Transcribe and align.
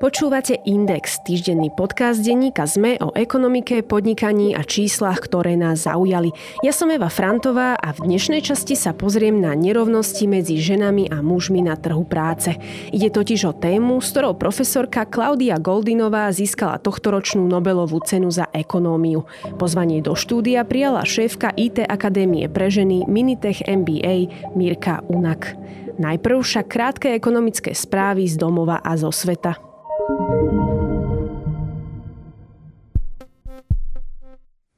Počúvate 0.00 0.56
Index, 0.64 1.20
týždenný 1.28 1.68
podcast 1.76 2.24
denníka 2.24 2.64
ZME 2.64 3.04
o 3.04 3.12
ekonomike, 3.12 3.84
podnikaní 3.84 4.56
a 4.56 4.64
číslach, 4.64 5.20
ktoré 5.20 5.60
nás 5.60 5.84
zaujali. 5.84 6.32
Ja 6.64 6.72
som 6.72 6.88
Eva 6.88 7.12
Frantová 7.12 7.76
a 7.76 7.92
v 7.92 8.08
dnešnej 8.08 8.40
časti 8.40 8.80
sa 8.80 8.96
pozriem 8.96 9.44
na 9.44 9.52
nerovnosti 9.52 10.24
medzi 10.24 10.56
ženami 10.56 11.12
a 11.12 11.20
mužmi 11.20 11.60
na 11.60 11.76
trhu 11.76 12.08
práce. 12.08 12.56
Ide 12.96 13.12
totiž 13.12 13.40
o 13.44 13.52
tému, 13.52 14.00
s 14.00 14.16
ktorou 14.16 14.40
profesorka 14.40 15.04
Klaudia 15.04 15.60
Goldinová 15.60 16.32
získala 16.32 16.80
tohtoročnú 16.80 17.44
Nobelovú 17.44 18.00
cenu 18.00 18.32
za 18.32 18.48
ekonómiu. 18.56 19.28
Pozvanie 19.60 20.00
do 20.00 20.16
štúdia 20.16 20.64
prijala 20.64 21.04
šéfka 21.04 21.52
IT 21.60 21.84
Akadémie 21.84 22.48
pre 22.48 22.72
ženy 22.72 23.04
Minitech 23.04 23.68
MBA 23.68 24.32
Mirka 24.56 25.04
Unak. 25.12 25.60
Najprv 26.00 26.40
však 26.40 26.66
krátke 26.72 27.12
ekonomické 27.12 27.76
správy 27.76 28.24
z 28.24 28.40
domova 28.40 28.80
a 28.80 28.96
zo 28.96 29.12
sveta. 29.12 29.69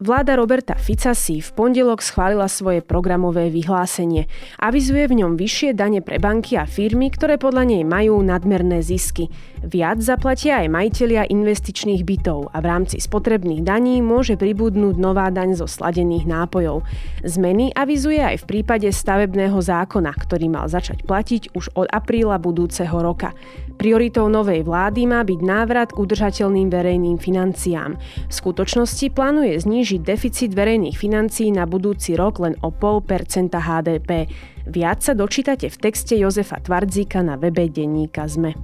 Vláda 0.02 0.34
Roberta 0.34 0.74
Fica 0.74 1.14
si 1.14 1.38
v 1.38 1.46
pondelok 1.54 2.02
schválila 2.02 2.50
svoje 2.50 2.82
programové 2.82 3.54
vyhlásenie. 3.54 4.26
Avizuje 4.58 5.06
v 5.06 5.22
ňom 5.22 5.38
vyššie 5.38 5.78
dane 5.78 6.02
pre 6.02 6.18
banky 6.18 6.58
a 6.58 6.66
firmy, 6.66 7.06
ktoré 7.06 7.38
podľa 7.38 7.70
nej 7.70 7.86
majú 7.86 8.18
nadmerné 8.18 8.82
zisky. 8.82 9.30
Viac 9.62 10.02
zaplatia 10.02 10.58
aj 10.58 10.68
majiteľia 10.74 11.22
investičných 11.30 12.02
bytov 12.02 12.50
a 12.50 12.58
v 12.58 12.66
rámci 12.66 12.98
spotrebných 12.98 13.62
daní 13.62 14.02
môže 14.02 14.34
pribudnúť 14.34 14.98
nová 14.98 15.30
daň 15.30 15.54
zo 15.54 15.70
sladených 15.70 16.26
nápojov. 16.26 16.82
Zmeny 17.22 17.70
avizuje 17.70 18.18
aj 18.18 18.42
v 18.42 18.48
prípade 18.50 18.90
stavebného 18.90 19.54
zákona, 19.54 20.10
ktorý 20.18 20.50
mal 20.50 20.66
začať 20.66 21.06
platiť 21.06 21.54
už 21.54 21.78
od 21.78 21.86
apríla 21.94 22.42
budúceho 22.42 22.98
roka. 22.98 23.38
Prioritou 23.78 24.26
novej 24.26 24.66
vlády 24.66 25.06
má 25.06 25.22
byť 25.22 25.40
návrat 25.46 25.88
k 25.94 26.00
udržateľným 26.02 26.66
verejným 26.66 27.16
financiám. 27.22 27.94
V 28.26 28.32
skutočnosti 28.34 29.14
plánuje 29.14 29.62
znížiť 29.62 30.00
deficit 30.02 30.50
verejných 30.58 30.98
financií 30.98 31.54
na 31.54 31.70
budúci 31.70 32.18
rok 32.18 32.42
len 32.42 32.58
o 32.66 32.74
0,5% 32.74 33.54
HDP. 33.54 34.26
Viac 34.66 35.06
sa 35.06 35.14
dočítate 35.14 35.70
v 35.70 35.76
texte 35.78 36.18
Jozefa 36.18 36.58
Tvardzíka 36.58 37.22
na 37.22 37.38
webe 37.38 37.70
denníka 37.70 38.26
ZME. 38.26 38.58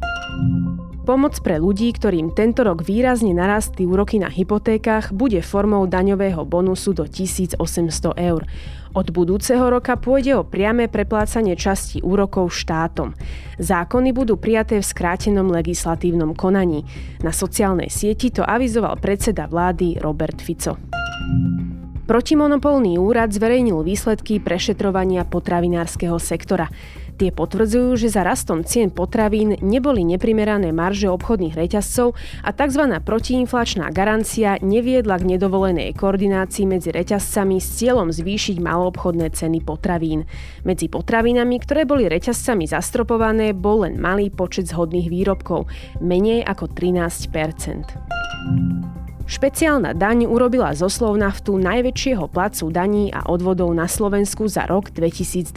Pomoc 1.09 1.41
pre 1.41 1.57
ľudí, 1.57 1.89
ktorým 1.97 2.37
tento 2.37 2.61
rok 2.61 2.85
výrazne 2.85 3.33
narastli 3.33 3.89
úroky 3.89 4.21
na 4.21 4.29
hypotékach, 4.29 5.17
bude 5.17 5.41
formou 5.41 5.89
daňového 5.89 6.45
bonusu 6.45 6.93
do 6.93 7.09
1800 7.09 7.57
eur. 8.13 8.45
Od 8.93 9.07
budúceho 9.09 9.73
roka 9.73 9.97
pôjde 9.97 10.37
o 10.37 10.45
priame 10.45 10.85
preplácanie 10.85 11.57
časti 11.57 12.05
úrokov 12.05 12.53
štátom. 12.53 13.17
Zákony 13.57 14.13
budú 14.13 14.37
prijaté 14.37 14.85
v 14.85 14.85
skrátenom 14.85 15.49
legislatívnom 15.49 16.37
konaní. 16.37 16.85
Na 17.25 17.33
sociálnej 17.33 17.89
sieti 17.89 18.29
to 18.29 18.45
avizoval 18.45 19.01
predseda 19.01 19.49
vlády 19.49 19.97
Robert 20.05 20.45
Fico. 20.45 20.77
Protimonopolný 22.05 22.97
úrad 22.97 23.33
zverejnil 23.33 23.85
výsledky 23.85 24.45
prešetrovania 24.45 25.29
potravinárskeho 25.29 26.17
sektora. 26.17 26.69
Tie 27.19 27.35
potvrdzujú, 27.35 27.99
že 27.99 28.15
za 28.15 28.23
rastom 28.23 28.63
cien 28.63 28.95
potravín 28.95 29.59
neboli 29.59 30.07
neprimerané 30.07 30.71
marže 30.71 31.11
obchodných 31.11 31.59
reťazcov 31.59 32.15
a 32.47 32.55
tzv. 32.55 32.95
protiinflačná 33.03 33.91
garancia 33.91 34.55
neviedla 34.63 35.19
k 35.19 35.35
nedovolenej 35.35 35.99
koordinácii 35.99 36.71
medzi 36.71 36.95
reťazcami 36.95 37.59
s 37.59 37.83
cieľom 37.83 38.15
zvýšiť 38.15 38.63
maloobchodné 38.63 39.35
ceny 39.35 39.67
potravín. 39.67 40.31
Medzi 40.63 40.87
potravinami, 40.87 41.59
ktoré 41.59 41.83
boli 41.83 42.07
reťazcami 42.07 42.71
zastropované, 42.71 43.51
bol 43.51 43.83
len 43.83 43.99
malý 43.99 44.31
počet 44.31 44.71
zhodných 44.71 45.11
výrobkov, 45.11 45.67
menej 45.99 46.47
ako 46.47 46.71
13 46.71 47.35
Špeciálna 49.29 49.93
daň 49.93 50.25
urobila 50.25 50.73
zo 50.73 50.89
Slovnaftu 50.89 51.61
najväčšieho 51.61 52.33
placu 52.33 52.73
daní 52.73 53.13
a 53.13 53.29
odvodov 53.29 53.69
na 53.77 53.85
Slovensku 53.85 54.49
za 54.49 54.65
rok 54.65 54.89
2022. 54.89 55.53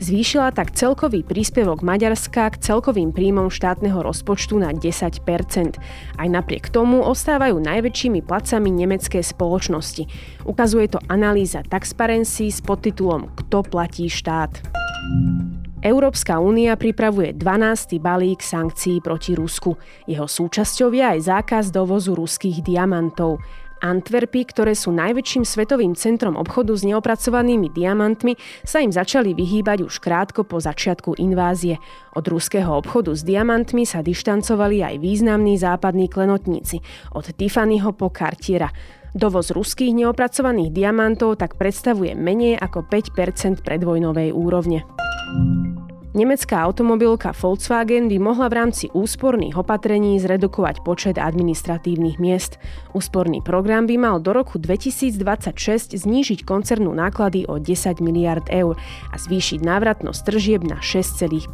Zvýšila 0.00 0.56
tak 0.56 0.72
celkový 0.72 1.20
príspevok 1.20 1.84
Maďarska 1.84 2.48
k 2.48 2.56
celkovým 2.64 3.12
príjmom 3.12 3.52
štátneho 3.52 4.00
rozpočtu 4.00 4.56
na 4.56 4.72
10% 4.72 5.20
Aj 6.16 6.28
napriek 6.32 6.72
tomu 6.72 7.04
ostávajú 7.04 7.60
najväčšími 7.60 8.24
placami 8.24 8.72
nemecké 8.72 9.20
spoločnosti. 9.20 10.08
Ukazuje 10.48 10.96
to 10.96 10.98
analýza 11.12 11.60
Taxparency 11.68 12.48
s 12.48 12.64
podtitulom 12.64 13.36
Kto 13.36 13.68
platí 13.68 14.08
štát. 14.08 14.64
Európska 15.82 16.38
únia 16.38 16.78
pripravuje 16.78 17.34
12. 17.34 17.98
balík 17.98 18.38
sankcií 18.38 19.02
proti 19.02 19.34
Rusku. 19.34 19.74
Jeho 20.06 20.30
súčasťou 20.30 20.94
je 20.94 21.02
aj 21.02 21.18
zákaz 21.26 21.74
dovozu 21.74 22.14
ruských 22.14 22.62
diamantov. 22.62 23.42
Antwerpy, 23.82 24.46
ktoré 24.46 24.78
sú 24.78 24.94
najväčším 24.94 25.42
svetovým 25.42 25.98
centrom 25.98 26.38
obchodu 26.38 26.70
s 26.70 26.86
neopracovanými 26.86 27.74
diamantmi, 27.74 28.38
sa 28.62 28.78
im 28.78 28.94
začali 28.94 29.34
vyhýbať 29.34 29.82
už 29.82 29.98
krátko 29.98 30.46
po 30.46 30.62
začiatku 30.62 31.18
invázie. 31.18 31.82
Od 32.14 32.22
ruského 32.30 32.70
obchodu 32.78 33.10
s 33.10 33.26
diamantmi 33.26 33.82
sa 33.82 34.06
dištancovali 34.06 34.86
aj 34.86 35.02
významní 35.02 35.58
západní 35.58 36.06
klenotníci, 36.06 36.78
od 37.10 37.26
Tiffanyho 37.34 37.90
po 37.90 38.06
Cartiera. 38.14 38.70
Dovoz 39.18 39.50
ruských 39.50 39.98
neopracovaných 39.98 40.70
diamantov 40.70 41.42
tak 41.42 41.58
predstavuje 41.58 42.14
menej 42.14 42.54
ako 42.62 42.86
5% 42.86 43.66
predvojnovej 43.66 44.30
úrovne. 44.30 44.86
Nemecká 46.12 46.60
automobilka 46.68 47.32
Volkswagen 47.32 48.04
by 48.04 48.20
mohla 48.20 48.52
v 48.52 48.60
rámci 48.60 48.92
úsporných 48.92 49.56
opatrení 49.56 50.20
zredukovať 50.20 50.84
počet 50.84 51.16
administratívnych 51.16 52.20
miest. 52.20 52.60
Úsporný 52.92 53.40
program 53.40 53.88
by 53.88 53.96
mal 53.96 54.16
do 54.20 54.36
roku 54.36 54.60
2026 54.60 55.96
znížiť 55.96 56.44
koncernu 56.44 56.92
náklady 56.92 57.48
o 57.48 57.56
10 57.56 58.04
miliard 58.04 58.44
eur 58.52 58.76
a 59.08 59.16
zvýšiť 59.16 59.64
návratnosť 59.64 60.20
tržieb 60.28 60.60
na 60.68 60.84
6,5% 60.84 61.48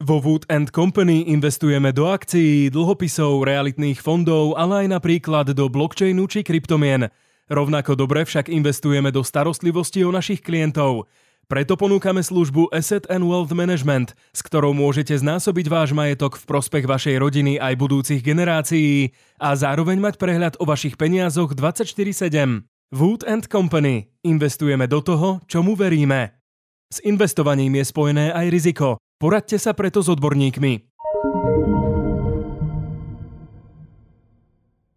Vo 0.00 0.16
Wood 0.24 0.48
Company 0.72 1.28
investujeme 1.28 1.92
do 1.92 2.08
akcií, 2.08 2.72
dlhopisov, 2.72 3.44
realitných 3.44 4.00
fondov, 4.00 4.56
ale 4.56 4.88
aj 4.88 4.96
napríklad 4.96 5.52
do 5.52 5.68
blockchainu 5.68 6.24
či 6.32 6.40
kryptomien– 6.40 7.12
Rovnako 7.50 7.98
dobre 7.98 8.22
však 8.22 8.46
investujeme 8.46 9.10
do 9.10 9.26
starostlivosti 9.26 10.06
o 10.06 10.14
našich 10.14 10.38
klientov. 10.38 11.10
Preto 11.50 11.74
ponúkame 11.74 12.22
službu 12.22 12.70
Asset 12.70 13.10
and 13.10 13.26
Wealth 13.26 13.50
Management, 13.50 14.14
s 14.30 14.38
ktorou 14.46 14.70
môžete 14.70 15.18
znásobiť 15.18 15.66
váš 15.66 15.90
majetok 15.90 16.38
v 16.38 16.46
prospech 16.46 16.86
vašej 16.86 17.18
rodiny 17.18 17.58
aj 17.58 17.74
budúcich 17.74 18.22
generácií 18.22 19.10
a 19.42 19.58
zároveň 19.58 19.98
mať 19.98 20.14
prehľad 20.14 20.54
o 20.62 20.64
vašich 20.64 20.94
peniazoch 20.94 21.58
24-7. 21.58 22.70
Wood 22.94 23.26
and 23.26 23.50
Company. 23.50 24.14
Investujeme 24.22 24.86
do 24.86 25.02
toho, 25.02 25.42
čomu 25.50 25.74
veríme. 25.74 26.38
S 26.86 27.02
investovaním 27.02 27.82
je 27.82 27.84
spojené 27.90 28.30
aj 28.30 28.46
riziko. 28.46 29.02
Poradte 29.18 29.58
sa 29.58 29.74
preto 29.74 30.06
s 30.06 30.08
odborníkmi. 30.10 30.89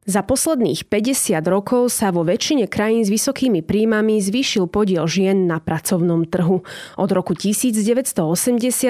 Za 0.04 0.20
posledných 0.20 0.92
50 0.92 1.40
rokov 1.48 1.88
sa 1.88 2.12
vo 2.12 2.28
väčšine 2.28 2.68
krajín 2.68 3.08
s 3.08 3.10
vysokými 3.10 3.64
príjmami 3.64 4.20
zvýšil 4.20 4.68
podiel 4.68 5.08
žien 5.08 5.48
na 5.48 5.64
pracovnom 5.64 6.28
trhu. 6.28 6.60
Od 7.00 7.10
roku 7.16 7.32
1980 7.32 8.20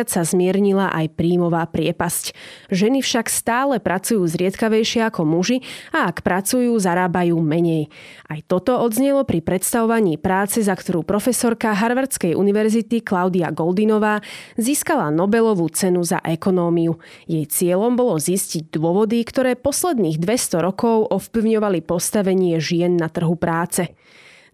sa 0.10 0.22
zmiernila 0.26 0.90
aj 0.90 1.14
príjmová 1.14 1.70
priepasť. 1.70 2.34
Ženy 2.74 3.06
však 3.06 3.30
stále 3.30 3.78
pracujú 3.78 4.26
zriedkavejšie 4.26 5.06
ako 5.06 5.22
muži 5.22 5.62
a 5.94 6.10
ak 6.10 6.26
pracujú, 6.26 6.74
zarábajú 6.82 7.38
menej. 7.46 7.94
Aj 8.26 8.42
toto 8.50 8.82
odznelo 8.82 9.22
pri 9.22 9.46
predstavovaní 9.46 10.18
práce, 10.18 10.66
za 10.66 10.74
ktorú 10.74 11.06
profesorka 11.06 11.78
Harvardskej 11.78 12.34
univerzity 12.34 13.06
Klaudia 13.06 13.54
Goldinová 13.54 14.26
získala 14.58 15.14
Nobelovú 15.14 15.70
cenu 15.70 16.02
za 16.02 16.18
ekonómiu. 16.26 16.98
Jej 17.30 17.54
cieľom 17.54 17.94
bolo 17.94 18.18
zistiť 18.18 18.74
dôvody, 18.74 19.22
ktoré 19.22 19.54
posledných 19.54 20.18
200 20.18 20.58
rokov 20.66 21.03
ovplyvňovali 21.08 21.84
postavenie 21.84 22.60
žien 22.60 22.96
na 22.96 23.12
trhu 23.12 23.36
práce. 23.36 23.92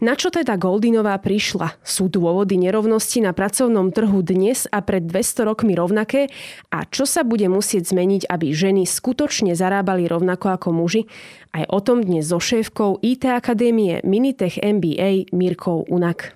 Na 0.00 0.16
čo 0.16 0.32
teda 0.32 0.56
Goldinová 0.56 1.12
prišla? 1.20 1.76
Sú 1.84 2.08
dôvody 2.08 2.56
nerovnosti 2.56 3.20
na 3.20 3.36
pracovnom 3.36 3.92
trhu 3.92 4.24
dnes 4.24 4.64
a 4.72 4.80
pred 4.80 5.04
200 5.04 5.44
rokmi 5.44 5.76
rovnaké? 5.76 6.32
A 6.72 6.88
čo 6.88 7.04
sa 7.04 7.20
bude 7.20 7.44
musieť 7.52 7.92
zmeniť, 7.92 8.24
aby 8.24 8.48
ženy 8.48 8.88
skutočne 8.88 9.52
zarábali 9.52 10.08
rovnako 10.08 10.56
ako 10.56 10.68
muži? 10.72 11.04
Aj 11.52 11.68
o 11.68 11.84
tom 11.84 12.00
dnes 12.00 12.32
so 12.32 12.40
šéfkou 12.40 12.96
IT 13.04 13.28
Akadémie 13.28 14.00
Minitech 14.00 14.56
MBA 14.56 15.36
Mirkou 15.36 15.84
Unak. 15.92 16.32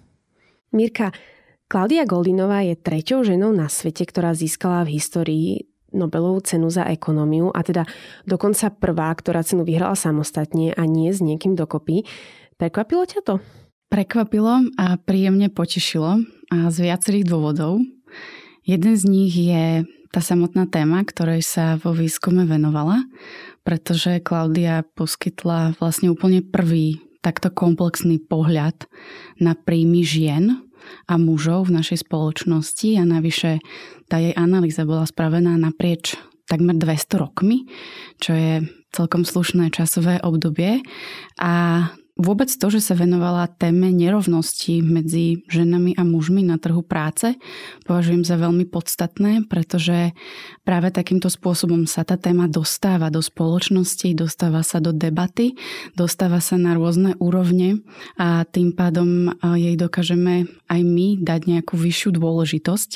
Mirka, 0.76 1.16
Klaudia 1.64 2.04
Goldinová 2.04 2.60
je 2.68 2.76
treťou 2.76 3.24
ženou 3.24 3.56
na 3.56 3.72
svete, 3.72 4.04
ktorá 4.04 4.36
získala 4.36 4.84
v 4.84 5.00
histórii 5.00 5.50
Nobelovú 5.94 6.42
cenu 6.42 6.68
za 6.68 6.84
ekonómiu 6.90 7.54
a 7.54 7.62
teda 7.62 7.86
dokonca 8.26 8.74
prvá, 8.74 9.14
ktorá 9.14 9.46
cenu 9.46 9.62
vyhrala 9.62 9.94
samostatne 9.94 10.74
a 10.74 10.82
nie 10.84 11.14
s 11.14 11.22
niekým 11.22 11.54
dokopy. 11.54 12.02
Prekvapilo 12.58 13.06
ťa 13.06 13.20
to? 13.22 13.34
Prekvapilo 13.88 14.74
a 14.74 14.98
príjemne 14.98 15.48
potešilo. 15.48 16.20
a 16.50 16.56
z 16.68 16.76
viacerých 16.90 17.30
dôvodov. 17.30 17.80
Jeden 18.66 18.94
z 18.98 19.04
nich 19.06 19.34
je 19.34 19.86
tá 20.14 20.22
samotná 20.22 20.70
téma, 20.70 21.02
ktorej 21.02 21.42
sa 21.42 21.74
vo 21.74 21.90
výskume 21.90 22.46
venovala, 22.46 23.02
pretože 23.66 24.22
Klaudia 24.22 24.86
poskytla 24.94 25.74
vlastne 25.82 26.14
úplne 26.14 26.40
prvý 26.44 27.02
takto 27.24 27.50
komplexný 27.50 28.20
pohľad 28.22 28.86
na 29.40 29.56
príjmy 29.56 30.04
žien 30.04 30.62
a 31.08 31.14
mužov 31.16 31.68
v 31.68 31.80
našej 31.80 32.04
spoločnosti 32.06 33.00
a 33.00 33.04
navyše 33.04 33.62
tá 34.08 34.20
jej 34.20 34.36
analýza 34.36 34.84
bola 34.84 35.08
spravená 35.08 35.56
naprieč 35.56 36.16
takmer 36.44 36.76
200 36.76 37.22
rokmi, 37.24 37.64
čo 38.20 38.36
je 38.36 38.52
celkom 38.92 39.24
slušné 39.24 39.72
časové 39.72 40.20
obdobie. 40.20 40.84
A 41.40 41.88
Vôbec 42.14 42.46
to, 42.46 42.70
že 42.70 42.78
sa 42.78 42.94
venovala 42.94 43.50
téme 43.50 43.90
nerovnosti 43.90 44.86
medzi 44.86 45.42
ženami 45.50 45.98
a 45.98 46.06
mužmi 46.06 46.46
na 46.46 46.62
trhu 46.62 46.78
práce, 46.86 47.34
považujem 47.90 48.22
za 48.22 48.38
veľmi 48.38 48.70
podstatné, 48.70 49.50
pretože 49.50 50.14
práve 50.62 50.94
takýmto 50.94 51.26
spôsobom 51.26 51.90
sa 51.90 52.06
tá 52.06 52.14
téma 52.14 52.46
dostáva 52.46 53.10
do 53.10 53.18
spoločnosti, 53.18 54.14
dostáva 54.14 54.62
sa 54.62 54.78
do 54.78 54.94
debaty, 54.94 55.58
dostáva 55.98 56.38
sa 56.38 56.54
na 56.54 56.78
rôzne 56.78 57.18
úrovne 57.18 57.82
a 58.14 58.46
tým 58.46 58.70
pádom 58.70 59.34
jej 59.58 59.74
dokážeme 59.74 60.46
aj 60.70 60.80
my 60.86 61.18
dať 61.18 61.50
nejakú 61.50 61.74
vyššiu 61.74 62.14
dôležitosť. 62.14 62.90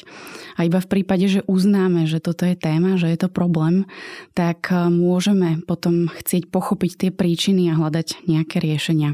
A 0.62 0.71
iba 0.71 0.79
v 0.79 0.91
prípade, 0.94 1.26
že 1.26 1.43
uznáme, 1.50 2.06
že 2.06 2.23
toto 2.23 2.47
je 2.47 2.55
téma, 2.55 2.94
že 2.94 3.11
je 3.11 3.19
to 3.19 3.26
problém, 3.26 3.82
tak 4.38 4.71
môžeme 4.71 5.59
potom 5.67 6.06
chcieť 6.06 6.47
pochopiť 6.55 6.93
tie 7.03 7.11
príčiny 7.11 7.67
a 7.71 7.75
hľadať 7.75 8.31
nejaké 8.31 8.62
riešenia. 8.62 9.07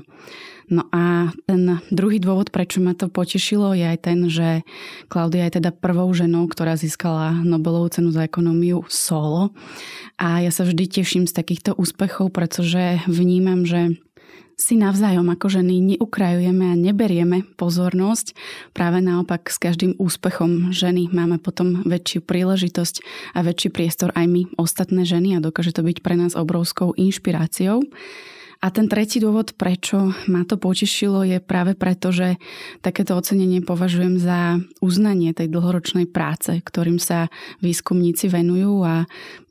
No 0.73 0.89
a 0.97 1.29
ten 1.45 1.77
druhý 1.93 2.17
dôvod, 2.17 2.49
prečo 2.49 2.81
ma 2.81 2.97
to 2.97 3.13
potešilo, 3.13 3.77
je 3.77 3.85
aj 3.85 3.99
ten, 4.01 4.19
že 4.33 4.65
Klaudia 5.13 5.45
je 5.45 5.61
teda 5.61 5.77
prvou 5.77 6.09
ženou, 6.17 6.49
ktorá 6.49 6.73
získala 6.81 7.37
Nobelovú 7.45 7.93
cenu 7.93 8.09
za 8.09 8.25
ekonómiu 8.25 8.89
solo. 8.89 9.53
A 10.17 10.41
ja 10.41 10.49
sa 10.49 10.65
vždy 10.65 10.89
teším 10.89 11.29
z 11.29 11.37
takýchto 11.37 11.77
úspechov, 11.77 12.33
pretože 12.33 13.05
vnímam, 13.05 13.69
že 13.69 14.01
si 14.55 14.79
navzájom 14.79 15.27
ako 15.35 15.51
ženy 15.51 15.83
neukrajujeme 15.95 16.73
a 16.73 16.79
neberieme 16.79 17.43
pozornosť. 17.59 18.39
Práve 18.71 19.03
naopak 19.03 19.51
s 19.51 19.59
každým 19.59 19.99
úspechom 19.99 20.71
ženy 20.71 21.11
máme 21.11 21.43
potom 21.43 21.83
väčšiu 21.83 22.23
príležitosť 22.23 23.03
a 23.35 23.43
väčší 23.43 23.75
priestor 23.75 24.15
aj 24.15 24.27
my, 24.31 24.43
ostatné 24.55 25.03
ženy 25.03 25.37
a 25.37 25.45
dokáže 25.45 25.75
to 25.75 25.83
byť 25.83 25.99
pre 26.01 26.15
nás 26.15 26.39
obrovskou 26.39 26.95
inšpiráciou. 26.95 27.83
A 28.65 28.73
ten 28.73 28.89
tretí 28.89 29.21
dôvod, 29.21 29.53
prečo 29.61 30.17
ma 30.25 30.49
to 30.49 30.57
potešilo, 30.57 31.21
je 31.21 31.37
práve 31.37 31.77
preto, 31.77 32.09
že 32.09 32.41
takéto 32.81 33.13
ocenenie 33.13 33.61
považujem 33.61 34.17
za 34.17 34.57
uznanie 34.81 35.37
tej 35.37 35.53
dlhoročnej 35.53 36.09
práce, 36.09 36.65
ktorým 36.65 36.97
sa 36.97 37.29
výskumníci 37.61 38.33
venujú 38.33 38.81
a 38.81 39.05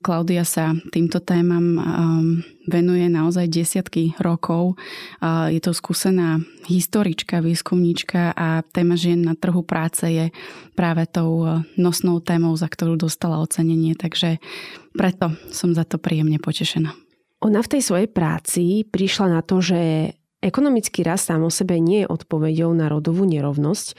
Klaudia 0.03 0.43
sa 0.43 0.75
týmto 0.91 1.23
témam 1.23 1.79
um, 1.79 2.43
venuje 2.67 3.07
naozaj 3.07 3.47
desiatky 3.47 4.11
rokov. 4.19 4.75
Je 5.23 5.63
to 5.63 5.71
skúsená 5.71 6.43
historička, 6.67 7.39
výskumníčka 7.39 8.35
a 8.35 8.67
téma 8.67 8.99
žien 8.99 9.23
na 9.23 9.31
trhu 9.31 9.63
práce 9.63 10.03
je 10.03 10.27
práve 10.75 11.07
tou 11.07 11.47
uh, 11.47 11.63
nosnou 11.79 12.19
témou, 12.19 12.51
za 12.59 12.67
ktorú 12.67 12.99
dostala 12.99 13.39
ocenenie, 13.39 13.95
takže 13.95 14.43
preto 14.91 15.31
som 15.55 15.71
za 15.71 15.87
to 15.87 15.95
príjemne 15.95 16.35
potešená. 16.35 17.02
Ona 17.43 17.59
v 17.59 17.71
tej 17.77 17.81
svojej 17.83 18.07
práci 18.07 18.87
prišla 18.87 19.27
na 19.27 19.41
to, 19.43 19.59
že 19.59 20.11
Ekonomický 20.43 21.07
rast 21.07 21.31
sám 21.31 21.47
o 21.47 21.51
sebe 21.51 21.79
nie 21.79 22.03
je 22.03 22.11
odpoveďou 22.11 22.75
na 22.75 22.91
rodovú 22.91 23.23
nerovnosť. 23.23 23.95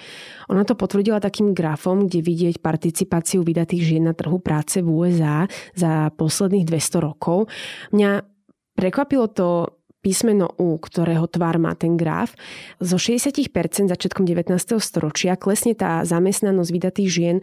Ona 0.52 0.68
to 0.68 0.76
potvrdila 0.76 1.16
takým 1.16 1.56
grafom, 1.56 2.04
kde 2.04 2.20
vidieť 2.20 2.60
participáciu 2.60 3.40
vydatých 3.40 3.80
žien 3.80 4.04
na 4.04 4.12
trhu 4.12 4.36
práce 4.44 4.84
v 4.84 4.92
USA 4.92 5.48
za 5.72 6.12
posledných 6.12 6.68
200 6.68 7.00
rokov. 7.00 7.48
Mňa 7.96 8.28
prekvapilo 8.76 9.32
to 9.32 9.72
písmeno 10.04 10.52
U, 10.60 10.76
ktorého 10.76 11.24
tvár 11.24 11.56
má 11.56 11.72
ten 11.72 11.96
graf. 11.96 12.36
Zo 12.76 13.00
60% 13.00 13.48
začiatkom 13.88 14.28
19. 14.28 14.52
storočia 14.76 15.40
klesne 15.40 15.72
tá 15.72 16.04
zamestnanosť 16.04 16.70
vydatých 16.76 17.08
žien 17.08 17.36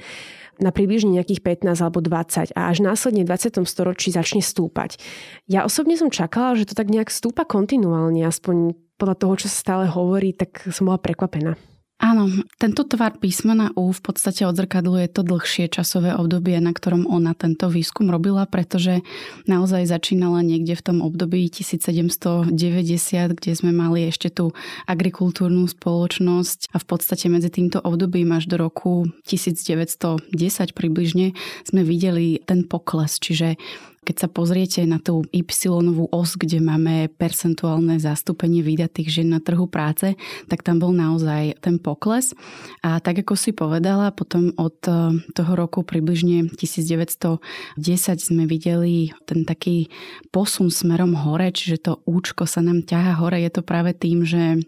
na 0.61 0.69
približne 0.69 1.17
nejakých 1.17 1.65
15 1.65 1.81
alebo 1.81 1.99
20 1.99 2.53
a 2.53 2.61
až 2.69 2.77
následne 2.85 3.25
v 3.25 3.33
20. 3.33 3.65
storočí 3.65 4.13
začne 4.13 4.45
stúpať. 4.45 5.01
Ja 5.49 5.65
osobne 5.65 5.97
som 5.97 6.13
čakala, 6.13 6.53
že 6.53 6.69
to 6.69 6.77
tak 6.77 6.93
nejak 6.93 7.09
stúpa 7.09 7.43
kontinuálne, 7.43 8.21
aspoň 8.23 8.77
podľa 9.01 9.17
toho, 9.17 9.33
čo 9.41 9.47
sa 9.49 9.57
stále 9.57 9.85
hovorí, 9.89 10.37
tak 10.37 10.61
som 10.69 10.85
bola 10.85 11.01
prekvapená. 11.01 11.57
Áno, 12.01 12.25
tento 12.57 12.81
tvar 12.81 13.21
písmena 13.21 13.69
U 13.77 13.93
v 13.93 14.01
podstate 14.01 14.49
odzrkadluje 14.49 15.05
to 15.13 15.21
dlhšie 15.21 15.69
časové 15.69 16.17
obdobie, 16.17 16.57
na 16.57 16.73
ktorom 16.73 17.05
ona 17.05 17.37
tento 17.37 17.69
výskum 17.69 18.09
robila, 18.09 18.49
pretože 18.49 19.05
naozaj 19.45 19.85
začínala 19.85 20.41
niekde 20.41 20.73
v 20.73 20.81
tom 20.81 20.97
období 21.05 21.45
1790, 21.53 22.57
kde 23.37 23.51
sme 23.53 23.69
mali 23.69 24.09
ešte 24.09 24.33
tú 24.33 24.49
agrikultúrnu 24.89 25.69
spoločnosť. 25.69 26.73
A 26.73 26.81
v 26.81 26.85
podstate 26.89 27.29
medzi 27.29 27.53
týmto 27.53 27.77
obdobím 27.77 28.33
až 28.33 28.49
do 28.49 28.57
roku 28.57 29.05
1910 29.29 30.25
približne 30.73 31.37
sme 31.69 31.85
videli 31.85 32.41
ten 32.41 32.65
pokles, 32.65 33.21
čiže 33.21 33.61
keď 34.01 34.15
sa 34.17 34.29
pozriete 34.33 34.81
na 34.89 34.97
tú 34.97 35.21
y 35.29 35.45
os, 36.09 36.29
kde 36.33 36.57
máme 36.57 37.05
percentuálne 37.21 38.01
zastúpenie 38.01 38.65
vydatých 38.65 39.21
žien 39.21 39.29
na 39.29 39.37
trhu 39.37 39.69
práce, 39.69 40.17
tak 40.49 40.65
tam 40.65 40.81
bol 40.81 40.89
naozaj 40.89 41.61
ten 41.61 41.77
pokles. 41.77 42.33
A 42.81 42.97
tak 42.97 43.21
ako 43.21 43.37
si 43.37 43.53
povedala, 43.53 44.09
potom 44.09 44.57
od 44.57 44.73
e, 44.89 45.21
toho 45.37 45.53
roku 45.53 45.85
približne 45.85 46.49
1910 46.49 47.37
sme 48.17 48.49
videli 48.49 49.13
ten 49.29 49.45
taký 49.45 49.93
posun 50.33 50.73
smerom 50.73 51.13
hore, 51.13 51.53
čiže 51.53 51.85
to 51.85 52.01
účko 52.09 52.49
sa 52.49 52.65
nám 52.65 52.81
ťaha 52.81 53.21
hore. 53.21 53.37
Je 53.37 53.53
to 53.53 53.61
práve 53.61 53.93
tým, 53.93 54.25
že 54.25 54.65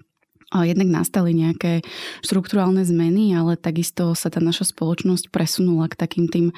jednak 0.62 1.02
nastali 1.02 1.34
nejaké 1.34 1.82
štruktúrálne 2.22 2.86
zmeny, 2.86 3.34
ale 3.34 3.58
takisto 3.58 4.14
sa 4.14 4.30
tá 4.30 4.38
naša 4.38 4.70
spoločnosť 4.70 5.34
presunula 5.34 5.90
k 5.90 5.98
takým 5.98 6.30
tým 6.30 6.54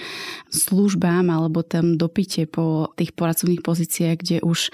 službám 0.51 1.31
alebo 1.31 1.63
tam 1.63 1.95
dopite 1.95 2.43
po 2.51 2.91
tých 2.99 3.15
pracovných 3.15 3.63
pozíciách, 3.63 4.15
kde 4.19 4.37
už 4.43 4.59
e, 4.67 4.69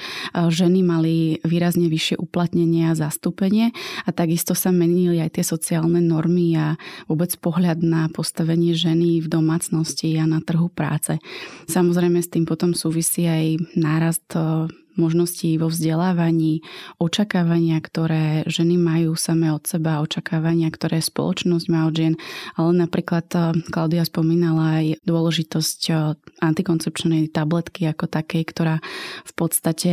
ženy 0.49 0.81
mali 0.81 1.37
výrazne 1.45 1.85
vyššie 1.85 2.17
uplatnenie 2.17 2.89
a 2.89 2.97
zastúpenie 2.97 3.69
a 4.03 4.09
takisto 4.09 4.57
sa 4.57 4.73
menili 4.73 5.21
aj 5.21 5.37
tie 5.37 5.45
sociálne 5.45 6.01
normy 6.01 6.57
a 6.57 6.81
vôbec 7.05 7.37
pohľad 7.37 7.85
na 7.85 8.09
postavenie 8.09 8.73
ženy 8.73 9.21
v 9.21 9.27
domácnosti 9.29 10.17
a 10.17 10.25
na 10.25 10.41
trhu 10.41 10.73
práce. 10.73 11.21
Samozrejme 11.69 12.17
s 12.17 12.33
tým 12.33 12.49
potom 12.49 12.73
súvisí 12.73 13.29
aj 13.29 13.61
nárast 13.77 14.25
e, 14.33 14.80
možností 14.95 15.55
vo 15.59 15.71
vzdelávaní, 15.71 16.63
očakávania, 16.99 17.79
ktoré 17.79 18.43
ženy 18.47 18.75
majú 18.75 19.15
same 19.15 19.51
od 19.51 19.63
seba, 19.63 20.03
očakávania, 20.03 20.71
ktoré 20.71 20.99
spoločnosť 20.99 21.65
má 21.71 21.87
od 21.87 21.95
žien, 21.95 22.13
ale 22.55 22.71
napríklad 22.75 23.27
eh, 23.35 23.41
Klaudia 23.69 24.03
spomínala 24.03 24.83
aj 24.83 24.85
dôležitosť 25.05 25.79
eh, 25.91 25.95
antikoncepčnej 26.41 27.31
tabletky 27.31 27.87
ako 27.87 28.07
takej, 28.07 28.43
ktorá 28.47 28.75
v 29.23 29.33
podstate 29.35 29.91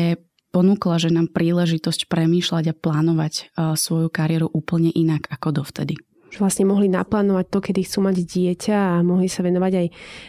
ponúkla 0.48 0.96
ženám 0.96 1.28
príležitosť 1.30 2.08
premýšľať 2.08 2.72
a 2.72 2.78
plánovať 2.78 3.34
eh, 3.38 3.74
svoju 3.76 4.08
kariéru 4.10 4.48
úplne 4.50 4.90
inak 4.90 5.28
ako 5.30 5.62
dovtedy 5.62 5.98
že 6.28 6.44
vlastne 6.44 6.68
mohli 6.68 6.92
naplánovať 6.92 7.46
to, 7.48 7.58
kedy 7.64 7.80
chcú 7.88 7.98
mať 8.04 8.16
dieťa 8.20 8.76
a 8.76 8.94
mohli 9.00 9.32
sa 9.32 9.40
venovať 9.40 9.72
aj 9.80 9.86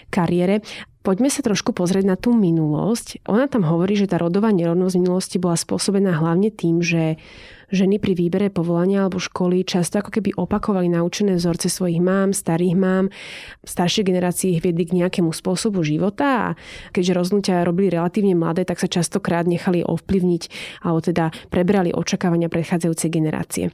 kariére. 0.08 0.64
Poďme 1.10 1.34
sa 1.34 1.42
trošku 1.42 1.74
pozrieť 1.74 2.06
na 2.06 2.14
tú 2.14 2.38
minulosť. 2.38 3.26
Ona 3.26 3.50
tam 3.50 3.66
hovorí, 3.66 3.98
že 3.98 4.06
tá 4.06 4.22
rodová 4.22 4.54
nerovnosť 4.54 4.94
v 4.94 5.02
minulosti 5.02 5.38
bola 5.42 5.58
spôsobená 5.58 6.14
hlavne 6.22 6.54
tým, 6.54 6.86
že 6.86 7.18
ženy 7.74 7.98
pri 7.98 8.14
výbere 8.14 8.54
povolania 8.54 9.10
alebo 9.10 9.18
školy 9.18 9.66
často 9.66 9.98
ako 9.98 10.14
keby 10.14 10.38
opakovali 10.38 10.86
naučené 10.86 11.34
vzorce 11.34 11.66
svojich 11.66 11.98
mám, 11.98 12.30
starých 12.30 12.78
mám, 12.78 13.10
staršie 13.66 14.06
generácie 14.06 14.54
ich 14.54 14.62
viedli 14.62 14.86
k 14.86 15.02
nejakému 15.02 15.34
spôsobu 15.34 15.82
života 15.82 16.54
a 16.54 16.56
keďže 16.94 17.18
rozhodnutia 17.18 17.66
robili 17.66 17.90
relatívne 17.90 18.38
mladé, 18.38 18.70
tak 18.70 18.78
sa 18.78 18.86
častokrát 18.86 19.50
nechali 19.50 19.82
ovplyvniť 19.82 20.44
alebo 20.86 21.02
teda 21.02 21.34
prebrali 21.50 21.90
očakávania 21.90 22.54
predchádzajúcej 22.54 23.10
generácie. 23.10 23.74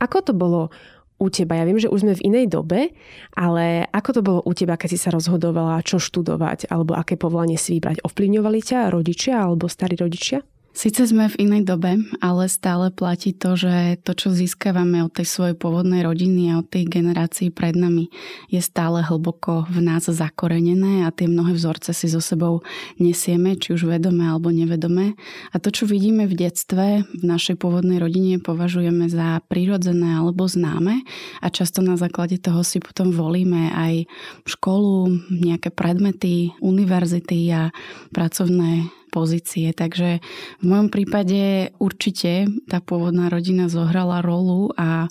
Ako 0.00 0.24
to 0.24 0.32
bolo 0.32 0.72
u 1.18 1.26
teba? 1.30 1.58
Ja 1.58 1.64
viem, 1.66 1.80
že 1.80 1.90
už 1.90 2.06
sme 2.06 2.14
v 2.14 2.24
inej 2.26 2.46
dobe, 2.52 2.94
ale 3.34 3.86
ako 3.90 4.10
to 4.14 4.20
bolo 4.20 4.40
u 4.44 4.52
teba, 4.54 4.78
keď 4.78 4.88
si 4.94 4.98
sa 5.00 5.10
rozhodovala, 5.10 5.82
čo 5.82 5.98
študovať 5.98 6.70
alebo 6.70 6.94
aké 6.94 7.18
povolanie 7.18 7.58
si 7.58 7.76
vybrať? 7.76 8.04
Ovplyvňovali 8.06 8.60
ťa 8.62 8.92
rodičia 8.94 9.42
alebo 9.42 9.66
starí 9.66 9.98
rodičia? 9.98 10.44
Sice 10.74 11.06
sme 11.06 11.30
v 11.30 11.46
inej 11.46 11.70
dobe, 11.70 12.02
ale 12.18 12.50
stále 12.50 12.90
platí 12.90 13.30
to, 13.30 13.54
že 13.54 14.02
to, 14.02 14.10
čo 14.10 14.34
získavame 14.34 15.06
od 15.06 15.14
tej 15.14 15.22
svojej 15.22 15.54
pôvodnej 15.54 16.02
rodiny 16.02 16.50
a 16.50 16.58
od 16.58 16.66
tých 16.66 16.90
generácií 16.90 17.54
pred 17.54 17.78
nami, 17.78 18.10
je 18.50 18.58
stále 18.58 18.98
hlboko 19.06 19.70
v 19.70 19.78
nás 19.78 20.10
zakorenené 20.10 21.06
a 21.06 21.14
tie 21.14 21.30
mnohé 21.30 21.54
vzorce 21.54 21.94
si 21.94 22.10
so 22.10 22.18
sebou 22.18 22.66
nesieme, 22.98 23.54
či 23.54 23.70
už 23.70 23.86
vedome 23.86 24.26
alebo 24.26 24.50
nevedome. 24.50 25.14
A 25.54 25.62
to, 25.62 25.70
čo 25.70 25.86
vidíme 25.86 26.26
v 26.26 26.42
detstve, 26.42 27.06
v 27.06 27.22
našej 27.22 27.54
pôvodnej 27.54 28.02
rodine, 28.02 28.42
považujeme 28.42 29.06
za 29.06 29.46
prírodzené 29.46 30.18
alebo 30.18 30.50
známe 30.50 31.06
a 31.38 31.46
často 31.54 31.86
na 31.86 31.94
základe 31.94 32.42
toho 32.42 32.66
si 32.66 32.82
potom 32.82 33.14
volíme 33.14 33.70
aj 33.70 34.10
školu, 34.42 35.22
nejaké 35.30 35.70
predmety, 35.70 36.50
univerzity 36.58 37.46
a 37.54 37.70
pracovné 38.10 38.90
pozície. 39.14 39.70
Takže 39.70 40.18
v 40.58 40.64
mojom 40.66 40.90
prípade 40.90 41.70
určite 41.78 42.50
tá 42.66 42.82
pôvodná 42.82 43.30
rodina 43.30 43.70
zohrala 43.70 44.18
rolu 44.18 44.74
a 44.74 45.06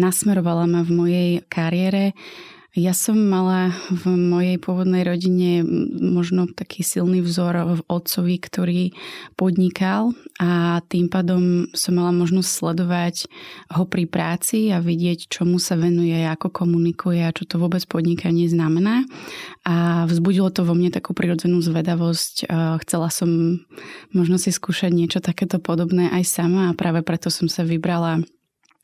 nasmerovala 0.00 0.64
ma 0.64 0.80
v 0.80 0.90
mojej 0.96 1.30
kariére 1.52 2.16
ja 2.74 2.90
som 2.90 3.14
mala 3.14 3.70
v 3.86 4.18
mojej 4.18 4.58
pôvodnej 4.58 5.06
rodine 5.06 5.62
možno 5.94 6.50
taký 6.50 6.82
silný 6.82 7.22
vzor 7.22 7.78
v 7.78 7.80
otcovi, 7.86 8.34
ktorý 8.42 8.82
podnikal 9.38 10.10
a 10.42 10.82
tým 10.90 11.06
pádom 11.06 11.70
som 11.70 11.94
mala 11.94 12.10
možnosť 12.10 12.50
sledovať 12.50 13.14
ho 13.78 13.86
pri 13.86 14.10
práci 14.10 14.74
a 14.74 14.82
vidieť, 14.82 15.30
čomu 15.30 15.62
sa 15.62 15.78
venuje, 15.78 16.18
ako 16.26 16.50
komunikuje 16.50 17.22
a 17.22 17.30
čo 17.30 17.46
to 17.46 17.62
vôbec 17.62 17.86
podnikanie 17.86 18.50
znamená. 18.50 19.06
A 19.62 20.02
vzbudilo 20.10 20.50
to 20.50 20.66
vo 20.66 20.74
mne 20.74 20.90
takú 20.90 21.14
prirodzenú 21.14 21.62
zvedavosť. 21.62 22.50
Chcela 22.82 23.08
som 23.14 23.62
možno 24.10 24.34
si 24.34 24.50
skúšať 24.50 24.90
niečo 24.90 25.22
takéto 25.22 25.62
podobné 25.62 26.10
aj 26.10 26.26
sama 26.26 26.74
a 26.74 26.76
práve 26.76 27.06
preto 27.06 27.30
som 27.30 27.46
sa 27.46 27.62
vybrala 27.62 28.18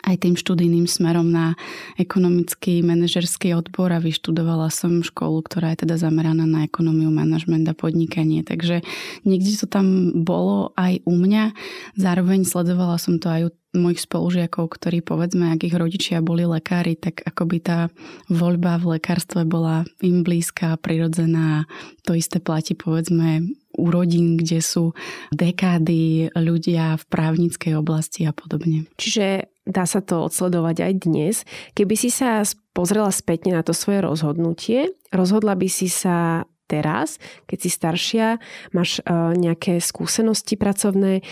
aj 0.05 0.27
tým 0.27 0.35
študijným 0.35 0.89
smerom 0.89 1.29
na 1.29 1.55
ekonomický 2.01 2.81
manažerský 2.81 3.53
odbor 3.53 3.93
a 3.93 4.01
vyštudovala 4.01 4.73
som 4.73 5.05
školu, 5.05 5.45
ktorá 5.45 5.77
je 5.77 5.85
teda 5.87 6.01
zameraná 6.01 6.49
na 6.49 6.65
ekonómiu, 6.65 7.13
manažment 7.13 7.69
a 7.69 7.75
podnikanie. 7.77 8.41
Takže 8.41 8.81
niekde 9.29 9.53
to 9.61 9.67
tam 9.69 10.17
bolo 10.25 10.73
aj 10.81 11.05
u 11.05 11.13
mňa. 11.13 11.53
Zároveň 12.01 12.49
sledovala 12.49 12.97
som 12.97 13.21
to 13.21 13.29
aj 13.29 13.43
u 13.49 13.60
mojich 13.71 14.03
spolužiakov, 14.03 14.67
ktorí 14.67 14.99
povedzme, 15.03 15.55
ak 15.55 15.63
ich 15.63 15.75
rodičia 15.75 16.19
boli 16.19 16.43
lekári, 16.43 16.99
tak 16.99 17.23
akoby 17.23 17.59
tá 17.63 17.79
voľba 18.27 18.83
v 18.83 18.99
lekárstve 18.99 19.47
bola 19.47 19.87
im 20.03 20.27
blízka, 20.27 20.75
prirodzená. 20.83 21.71
To 22.07 22.19
isté 22.19 22.43
platí 22.43 22.75
povedzme 22.75 23.47
u 23.79 23.87
rodín, 23.95 24.35
kde 24.35 24.59
sú 24.59 24.99
dekády 25.31 26.35
ľudia 26.35 26.99
v 26.99 27.05
právnickej 27.07 27.79
oblasti 27.79 28.27
a 28.27 28.35
podobne. 28.35 28.91
Čiže 28.99 29.47
dá 29.63 29.87
sa 29.87 30.03
to 30.03 30.27
odsledovať 30.27 30.77
aj 30.91 30.93
dnes. 31.07 31.37
Keby 31.79 31.95
si 31.95 32.11
sa 32.11 32.43
pozrela 32.75 33.15
spätne 33.15 33.55
na 33.55 33.63
to 33.63 33.71
svoje 33.71 34.03
rozhodnutie, 34.03 34.91
rozhodla 35.15 35.55
by 35.55 35.69
si 35.71 35.87
sa 35.87 36.43
teraz, 36.67 37.23
keď 37.47 37.59
si 37.63 37.71
staršia, 37.71 38.27
máš 38.75 39.03
e, 39.03 39.03
nejaké 39.39 39.79
skúsenosti 39.83 40.55
pracovné, 40.55 41.23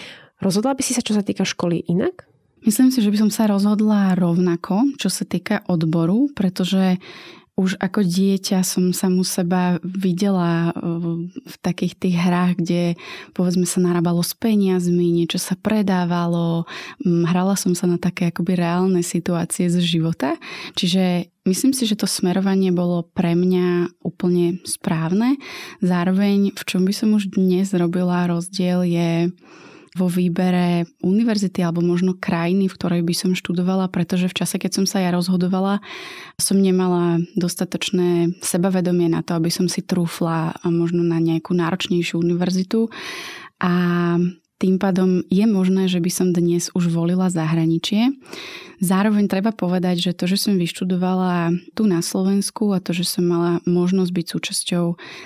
rozhodla 0.42 0.74
by 0.74 0.82
si 0.82 0.94
sa, 0.94 1.02
čo 1.02 1.14
sa 1.14 1.22
týka 1.22 1.46
školy, 1.46 1.82
inak? 1.86 2.27
Myslím 2.66 2.90
si, 2.90 2.98
že 3.00 3.10
by 3.10 3.18
som 3.26 3.30
sa 3.30 3.46
rozhodla 3.46 4.18
rovnako, 4.18 4.98
čo 4.98 5.08
sa 5.08 5.22
týka 5.22 5.62
odboru, 5.70 6.30
pretože 6.34 6.98
už 7.58 7.74
ako 7.82 8.06
dieťa 8.06 8.62
som 8.62 8.94
sa 8.94 9.10
mu 9.10 9.26
seba 9.26 9.82
videla 9.82 10.70
v 11.34 11.54
takých 11.58 11.98
tých 11.98 12.14
hrách, 12.14 12.62
kde 12.62 12.94
povedzme 13.34 13.66
sa 13.66 13.82
narábalo 13.82 14.22
s 14.22 14.30
peniazmi, 14.38 15.10
niečo 15.10 15.42
sa 15.42 15.58
predávalo, 15.58 16.70
hrala 17.02 17.58
som 17.58 17.74
sa 17.74 17.90
na 17.90 17.98
také 17.98 18.30
akoby 18.30 18.54
reálne 18.54 19.02
situácie 19.02 19.66
z 19.66 19.82
života. 19.82 20.38
Čiže 20.78 21.34
myslím 21.50 21.74
si, 21.74 21.82
že 21.90 21.98
to 21.98 22.06
smerovanie 22.06 22.70
bolo 22.70 23.02
pre 23.02 23.34
mňa 23.34 23.98
úplne 24.06 24.62
správne. 24.62 25.34
Zároveň, 25.82 26.54
v 26.54 26.62
čom 26.62 26.86
by 26.86 26.94
som 26.94 27.18
už 27.18 27.34
dnes 27.34 27.74
robila 27.74 28.30
rozdiel 28.30 28.86
je 28.86 29.34
vo 29.98 30.06
výbere 30.06 30.86
univerzity 31.02 31.66
alebo 31.66 31.82
možno 31.82 32.14
krajiny, 32.14 32.70
v 32.70 32.76
ktorej 32.78 33.02
by 33.02 33.14
som 33.18 33.30
študovala, 33.34 33.90
pretože 33.90 34.30
v 34.30 34.38
čase, 34.38 34.62
keď 34.62 34.70
som 34.78 34.86
sa 34.86 35.02
ja 35.02 35.10
rozhodovala, 35.10 35.82
som 36.38 36.62
nemala 36.62 37.18
dostatočné 37.34 38.38
sebavedomie 38.38 39.10
na 39.10 39.26
to, 39.26 39.34
aby 39.34 39.50
som 39.50 39.66
si 39.66 39.82
trúfla 39.82 40.54
možno 40.62 41.02
na 41.02 41.18
nejakú 41.18 41.50
náročnejšiu 41.58 42.22
univerzitu. 42.22 42.86
A 43.58 43.72
tým 44.58 44.82
pádom 44.82 45.22
je 45.30 45.46
možné, 45.46 45.86
že 45.86 46.02
by 46.02 46.10
som 46.10 46.28
dnes 46.34 46.74
už 46.74 46.90
volila 46.90 47.30
zahraničie. 47.30 48.10
Zároveň 48.78 49.26
treba 49.26 49.50
povedať, 49.50 50.10
že 50.10 50.12
to, 50.14 50.30
že 50.30 50.38
som 50.38 50.54
vyštudovala 50.54 51.50
tu 51.74 51.90
na 51.90 51.98
Slovensku 51.98 52.70
a 52.70 52.78
to, 52.78 52.94
že 52.94 53.06
som 53.06 53.26
mala 53.26 53.58
možnosť 53.66 54.10
byť 54.14 54.26
súčasťou 54.30 54.84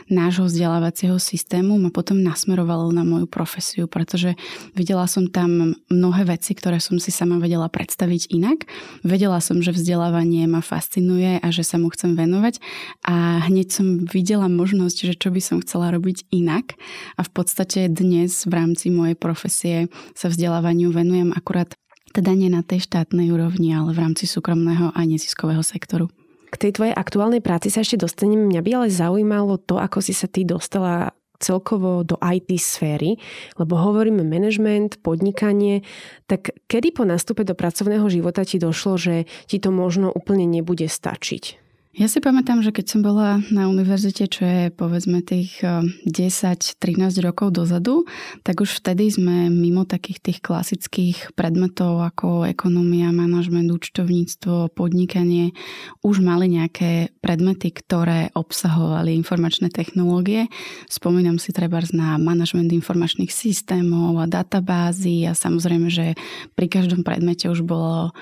nášho 0.08 0.48
vzdelávacieho 0.48 1.20
systému, 1.20 1.76
ma 1.76 1.92
potom 1.92 2.24
nasmerovalo 2.24 2.88
na 2.96 3.04
moju 3.04 3.28
profesiu, 3.28 3.84
pretože 3.84 4.40
videla 4.72 5.04
som 5.04 5.28
tam 5.28 5.76
mnohé 5.92 6.32
veci, 6.32 6.56
ktoré 6.56 6.80
som 6.80 6.96
si 6.96 7.12
sama 7.12 7.36
vedela 7.36 7.68
predstaviť 7.68 8.32
inak. 8.32 8.64
Vedela 9.04 9.36
som, 9.44 9.60
že 9.60 9.76
vzdelávanie 9.76 10.48
ma 10.48 10.64
fascinuje 10.64 11.36
a 11.36 11.48
že 11.52 11.60
sa 11.60 11.76
mu 11.76 11.92
chcem 11.92 12.16
venovať 12.16 12.56
a 13.04 13.44
hneď 13.52 13.68
som 13.68 14.00
videla 14.08 14.48
možnosť, 14.48 15.12
že 15.12 15.14
čo 15.16 15.28
by 15.28 15.40
som 15.44 15.60
chcela 15.60 15.92
robiť 15.92 16.24
inak 16.32 16.76
a 17.16 17.24
v 17.24 17.30
podstate 17.32 17.92
dnes 17.92 18.48
v 18.48 18.52
rámci 18.56 18.88
mojej 18.88 19.16
profesie 19.23 19.87
sa 20.19 20.26
vzdelávaniu 20.26 20.91
venujem 20.91 21.31
akurát 21.31 21.71
teda 22.11 22.35
nie 22.35 22.50
na 22.50 22.67
tej 22.67 22.83
štátnej 22.83 23.31
úrovni, 23.31 23.71
ale 23.73 23.95
v 23.95 24.02
rámci 24.02 24.26
súkromného 24.26 24.91
a 24.93 25.00
neziskového 25.07 25.62
sektoru. 25.62 26.11
K 26.52 26.69
tej 26.69 26.76
tvojej 26.76 26.93
aktuálnej 26.93 27.41
práci 27.41 27.73
sa 27.73 27.81
ešte 27.81 27.97
dostanem. 27.97 28.50
Mňa 28.50 28.61
by 28.61 28.71
ale 28.76 28.88
zaujímalo 28.93 29.57
to, 29.62 29.81
ako 29.81 30.05
si 30.05 30.12
sa 30.12 30.29
ty 30.29 30.45
dostala 30.45 31.17
celkovo 31.41 32.05
do 32.07 32.21
IT 32.21 32.55
sféry, 32.61 33.19
lebo 33.59 33.75
hovoríme 33.75 34.23
management, 34.23 35.02
podnikanie, 35.02 35.83
tak 36.31 36.55
kedy 36.71 36.95
po 36.95 37.02
nástupe 37.02 37.43
do 37.43 37.59
pracovného 37.59 38.07
života 38.07 38.47
ti 38.47 38.62
došlo, 38.62 38.95
že 38.95 39.14
ti 39.50 39.59
to 39.59 39.75
možno 39.75 40.12
úplne 40.14 40.47
nebude 40.47 40.87
stačiť? 40.87 41.62
Ja 41.92 42.08
si 42.08 42.25
pamätám, 42.25 42.64
že 42.64 42.72
keď 42.72 42.87
som 42.88 43.04
bola 43.04 43.44
na 43.52 43.68
univerzite, 43.68 44.25
čo 44.25 44.49
je 44.49 44.62
povedzme 44.72 45.20
tých 45.20 45.61
10-13 45.61 46.80
eh, 46.80 47.20
rokov 47.20 47.52
dozadu, 47.52 48.08
tak 48.40 48.64
už 48.64 48.80
vtedy 48.80 49.12
sme 49.12 49.52
mimo 49.52 49.84
takých 49.84 50.25
tých 50.25 50.38
klasických 50.40 51.37
predmetov 51.37 52.00
ako 52.00 52.49
ekonomia, 52.49 53.12
manažment, 53.12 53.68
účtovníctvo, 53.68 54.72
podnikanie, 54.72 55.52
už 56.00 56.25
mali 56.25 56.49
nejaké 56.49 57.12
predmety, 57.20 57.68
ktoré 57.76 58.32
obsahovali 58.32 59.12
informačné 59.12 59.68
technológie. 59.68 60.49
Spomínam 60.88 61.37
si 61.37 61.52
treba 61.52 61.84
na 61.92 62.16
manažment 62.16 62.72
informačných 62.72 63.28
systémov 63.28 64.16
a 64.16 64.25
databázy 64.25 65.28
a 65.28 65.37
samozrejme, 65.37 65.92
že 65.92 66.16
pri 66.56 66.72
každom 66.72 67.04
predmete 67.04 67.52
už 67.52 67.68
bolo 67.68 68.16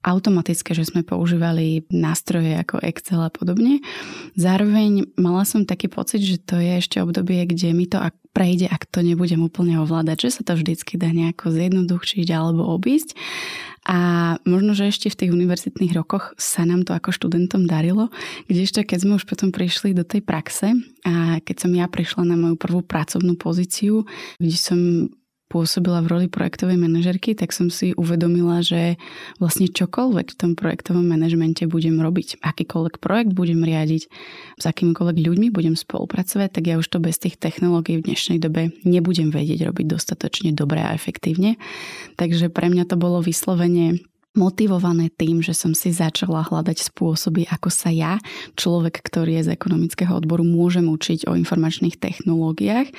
automatické, 0.00 0.72
že 0.72 0.88
sme 0.88 1.04
používali 1.04 1.84
nástroje 1.92 2.56
ako 2.56 2.80
Excel 2.80 3.20
a 3.20 3.28
podobne. 3.28 3.84
Zároveň 4.32 5.04
mala 5.20 5.44
som 5.44 5.68
taký 5.68 5.92
pocit, 5.92 6.24
že 6.24 6.40
to 6.40 6.56
je 6.56 6.80
ešte 6.80 7.00
obdobie, 7.04 7.44
kde 7.44 7.76
mi 7.76 7.84
to 7.84 8.00
ak 8.00 8.16
prejde, 8.30 8.70
ak 8.70 8.86
to 8.88 9.02
nebudem 9.02 9.42
úplne 9.42 9.76
ovládať, 9.82 10.30
že 10.30 10.40
sa 10.40 10.42
to 10.46 10.56
vždycky 10.56 10.96
dá 10.96 11.10
nejako 11.10 11.50
zjednodušiť 11.50 12.28
alebo 12.30 12.62
obísť. 12.72 13.18
A 13.88 13.98
možno, 14.44 14.76
že 14.76 14.92
ešte 14.92 15.08
v 15.08 15.18
tých 15.24 15.34
univerzitných 15.34 15.96
rokoch 15.96 16.36
sa 16.36 16.68
nám 16.68 16.84
to 16.84 16.92
ako 16.92 17.16
študentom 17.16 17.64
darilo, 17.64 18.12
kde 18.44 18.68
ešte 18.68 18.84
keď 18.84 18.98
sme 19.02 19.12
už 19.16 19.24
potom 19.24 19.50
prišli 19.50 19.96
do 19.96 20.04
tej 20.04 20.20
praxe 20.20 20.76
a 21.02 21.40
keď 21.40 21.56
som 21.56 21.72
ja 21.72 21.88
prišla 21.88 22.28
na 22.28 22.36
moju 22.36 22.60
prvú 22.60 22.84
pracovnú 22.84 23.40
pozíciu, 23.40 24.04
kde 24.36 24.56
som 24.56 24.80
pôsobila 25.50 25.98
v 26.00 26.10
roli 26.14 26.26
projektovej 26.30 26.78
manažerky, 26.78 27.34
tak 27.34 27.50
som 27.50 27.74
si 27.74 27.90
uvedomila, 27.98 28.62
že 28.62 28.94
vlastne 29.42 29.66
čokoľvek 29.66 30.26
v 30.30 30.38
tom 30.38 30.52
projektovom 30.54 31.02
manažmente 31.02 31.66
budem 31.66 31.98
robiť, 31.98 32.38
akýkoľvek 32.38 33.02
projekt 33.02 33.34
budem 33.34 33.66
riadiť, 33.66 34.02
s 34.56 34.64
akýmikoľvek 34.64 35.18
ľuďmi 35.18 35.48
budem 35.50 35.74
spolupracovať, 35.74 36.48
tak 36.54 36.64
ja 36.70 36.78
už 36.78 36.86
to 36.86 37.02
bez 37.02 37.18
tých 37.18 37.34
technológií 37.34 37.98
v 37.98 38.06
dnešnej 38.06 38.38
dobe 38.38 38.70
nebudem 38.86 39.34
vedieť 39.34 39.66
robiť 39.66 39.86
dostatočne 39.90 40.54
dobre 40.54 40.78
a 40.78 40.94
efektívne. 40.94 41.58
Takže 42.14 42.46
pre 42.54 42.70
mňa 42.70 42.86
to 42.86 42.94
bolo 42.94 43.18
vyslovene 43.18 43.98
motivované 44.38 45.10
tým, 45.10 45.42
že 45.42 45.56
som 45.56 45.74
si 45.74 45.90
začala 45.90 46.46
hľadať 46.46 46.86
spôsoby, 46.86 47.50
ako 47.50 47.68
sa 47.68 47.90
ja, 47.90 48.22
človek, 48.54 49.02
ktorý 49.02 49.42
je 49.42 49.50
z 49.50 49.54
ekonomického 49.58 50.14
odboru, 50.14 50.46
môžem 50.46 50.86
učiť 50.86 51.26
o 51.26 51.34
informačných 51.34 51.98
technológiách, 51.98 52.94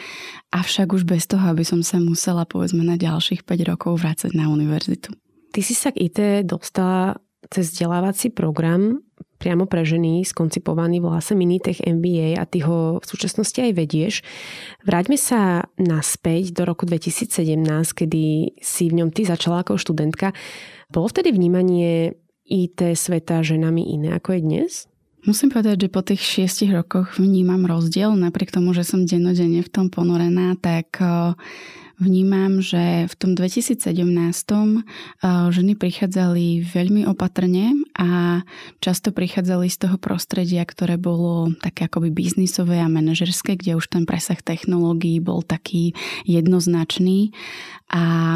avšak 0.51 0.91
už 0.91 1.07
bez 1.07 1.31
toho, 1.31 1.55
aby 1.55 1.63
som 1.63 1.79
sa 1.81 2.03
musela 2.03 2.43
povedzme 2.43 2.83
na 2.83 2.99
ďalších 2.99 3.47
5 3.47 3.71
rokov 3.71 4.03
vrácať 4.03 4.35
na 4.35 4.51
univerzitu. 4.51 5.15
Ty 5.51 5.59
si 5.63 5.75
sa 5.75 5.91
k 5.91 6.07
IT 6.11 6.47
dostala 6.47 7.19
cez 7.51 7.73
vzdelávací 7.73 8.31
program 8.31 9.03
priamo 9.41 9.65
pre 9.65 9.81
ženy 9.81 10.21
skoncipovaný, 10.21 11.01
volá 11.01 11.17
sa 11.17 11.33
Minitech 11.33 11.81
MBA 11.81 12.37
a 12.37 12.45
ty 12.45 12.61
ho 12.61 13.01
v 13.01 13.05
súčasnosti 13.09 13.57
aj 13.57 13.73
vedieš. 13.73 14.13
Vráťme 14.85 15.17
sa 15.17 15.65
naspäť 15.81 16.53
do 16.53 16.69
roku 16.69 16.85
2017, 16.85 17.57
kedy 17.97 18.53
si 18.61 18.83
v 18.93 19.01
ňom 19.01 19.09
ty 19.09 19.25
začala 19.25 19.65
ako 19.65 19.81
študentka. 19.81 20.37
Bolo 20.93 21.09
vtedy 21.09 21.33
vnímanie 21.33 22.13
IT 22.45 22.93
sveta 22.93 23.41
ženami 23.41 23.97
iné 23.97 24.13
ako 24.13 24.37
je 24.37 24.41
dnes? 24.45 24.71
Musím 25.21 25.53
povedať, 25.53 25.85
že 25.85 25.93
po 25.93 26.01
tých 26.01 26.21
šiestich 26.21 26.73
rokoch 26.73 27.21
vnímam 27.21 27.65
rozdiel, 27.69 28.13
napriek 28.17 28.49
tomu, 28.49 28.73
že 28.73 28.81
som 28.81 29.05
dennodenne 29.05 29.61
v 29.61 29.69
tom 29.69 29.93
ponorená, 29.93 30.57
tak 30.57 30.97
vnímam, 32.01 32.59
že 32.65 33.05
v 33.05 33.13
tom 33.15 33.37
2017 33.37 33.77
ženy 35.53 35.73
prichádzali 35.77 36.65
veľmi 36.65 37.05
opatrne 37.05 37.77
a 37.93 38.41
často 38.81 39.13
prichádzali 39.13 39.69
z 39.69 39.77
toho 39.87 40.01
prostredia, 40.01 40.65
ktoré 40.65 40.97
bolo 40.97 41.53
také 41.61 41.85
akoby 41.85 42.09
biznisové 42.09 42.81
a 42.81 42.89
manažerské, 42.89 43.53
kde 43.53 43.77
už 43.77 43.87
ten 43.93 44.09
presah 44.09 44.41
technológií 44.41 45.21
bol 45.21 45.45
taký 45.45 45.93
jednoznačný. 46.25 47.31
A 47.93 48.35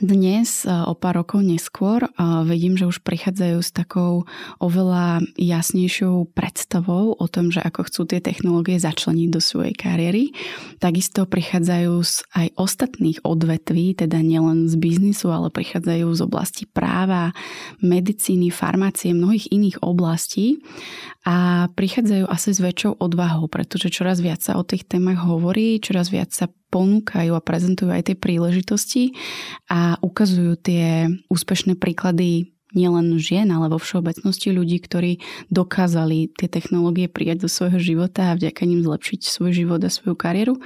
dnes, 0.00 0.64
e, 0.64 0.72
o 0.72 0.96
pár 0.96 1.20
rokov 1.20 1.44
neskôr, 1.44 2.08
e, 2.08 2.08
vidím, 2.48 2.80
že 2.80 2.88
už 2.88 3.04
prichádzajú 3.04 3.58
s 3.60 3.70
takou 3.76 4.24
oveľa 4.56 5.20
jasnejšou 5.36 6.32
predstavou 6.32 7.12
o 7.12 7.26
tom, 7.28 7.52
že 7.52 7.60
ako 7.60 7.92
chcú 7.92 8.02
tie 8.08 8.24
technológie 8.24 8.80
začleniť 8.80 9.28
do 9.28 9.40
svojej 9.44 9.76
kariéry. 9.76 10.32
Takisto 10.80 11.28
prichádzajú 11.28 11.92
z 12.08 12.24
aj 12.32 12.48
ostatných 12.56 13.20
odvetví, 13.20 13.92
teda 13.92 14.24
nielen 14.24 14.72
z 14.72 14.80
biznisu, 14.80 15.28
ale 15.28 15.52
prichádzajú 15.52 16.08
z 16.08 16.20
oblasti 16.24 16.64
práva, 16.64 17.36
medicíny, 17.84 18.48
farmácie, 18.48 19.12
mnohých 19.12 19.52
iných 19.52 19.84
oblastí 19.84 20.64
a 21.28 21.68
prichádzajú 21.76 22.24
asi 22.32 22.50
s 22.56 22.64
väčšou 22.64 22.96
odvahou, 22.96 23.44
pretože 23.46 23.92
čoraz 23.92 24.24
viac 24.24 24.40
sa 24.40 24.56
o 24.56 24.64
tých 24.64 24.88
témach 24.88 25.20
hovorí, 25.20 25.76
čoraz 25.84 26.08
viac 26.08 26.32
sa 26.32 26.48
ponúkajú 26.72 27.36
a 27.36 27.44
prezentujú 27.44 27.92
aj 27.92 28.08
tie 28.08 28.16
príležitosti 28.16 29.12
a 29.68 30.00
ukazujú 30.00 30.56
tie 30.56 31.12
úspešné 31.28 31.76
príklady 31.76 32.56
nielen 32.72 33.20
žien, 33.20 33.52
ale 33.52 33.68
vo 33.68 33.76
všeobecnosti 33.76 34.48
ľudí, 34.48 34.80
ktorí 34.80 35.20
dokázali 35.52 36.32
tie 36.32 36.48
technológie 36.48 37.06
prijať 37.12 37.44
do 37.44 37.48
svojho 37.52 37.78
života 37.78 38.32
a 38.32 38.36
vďaka 38.36 38.64
ním 38.64 38.80
zlepšiť 38.80 39.20
svoj 39.28 39.52
život 39.52 39.80
a 39.84 39.92
svoju 39.92 40.16
kariéru, 40.16 40.56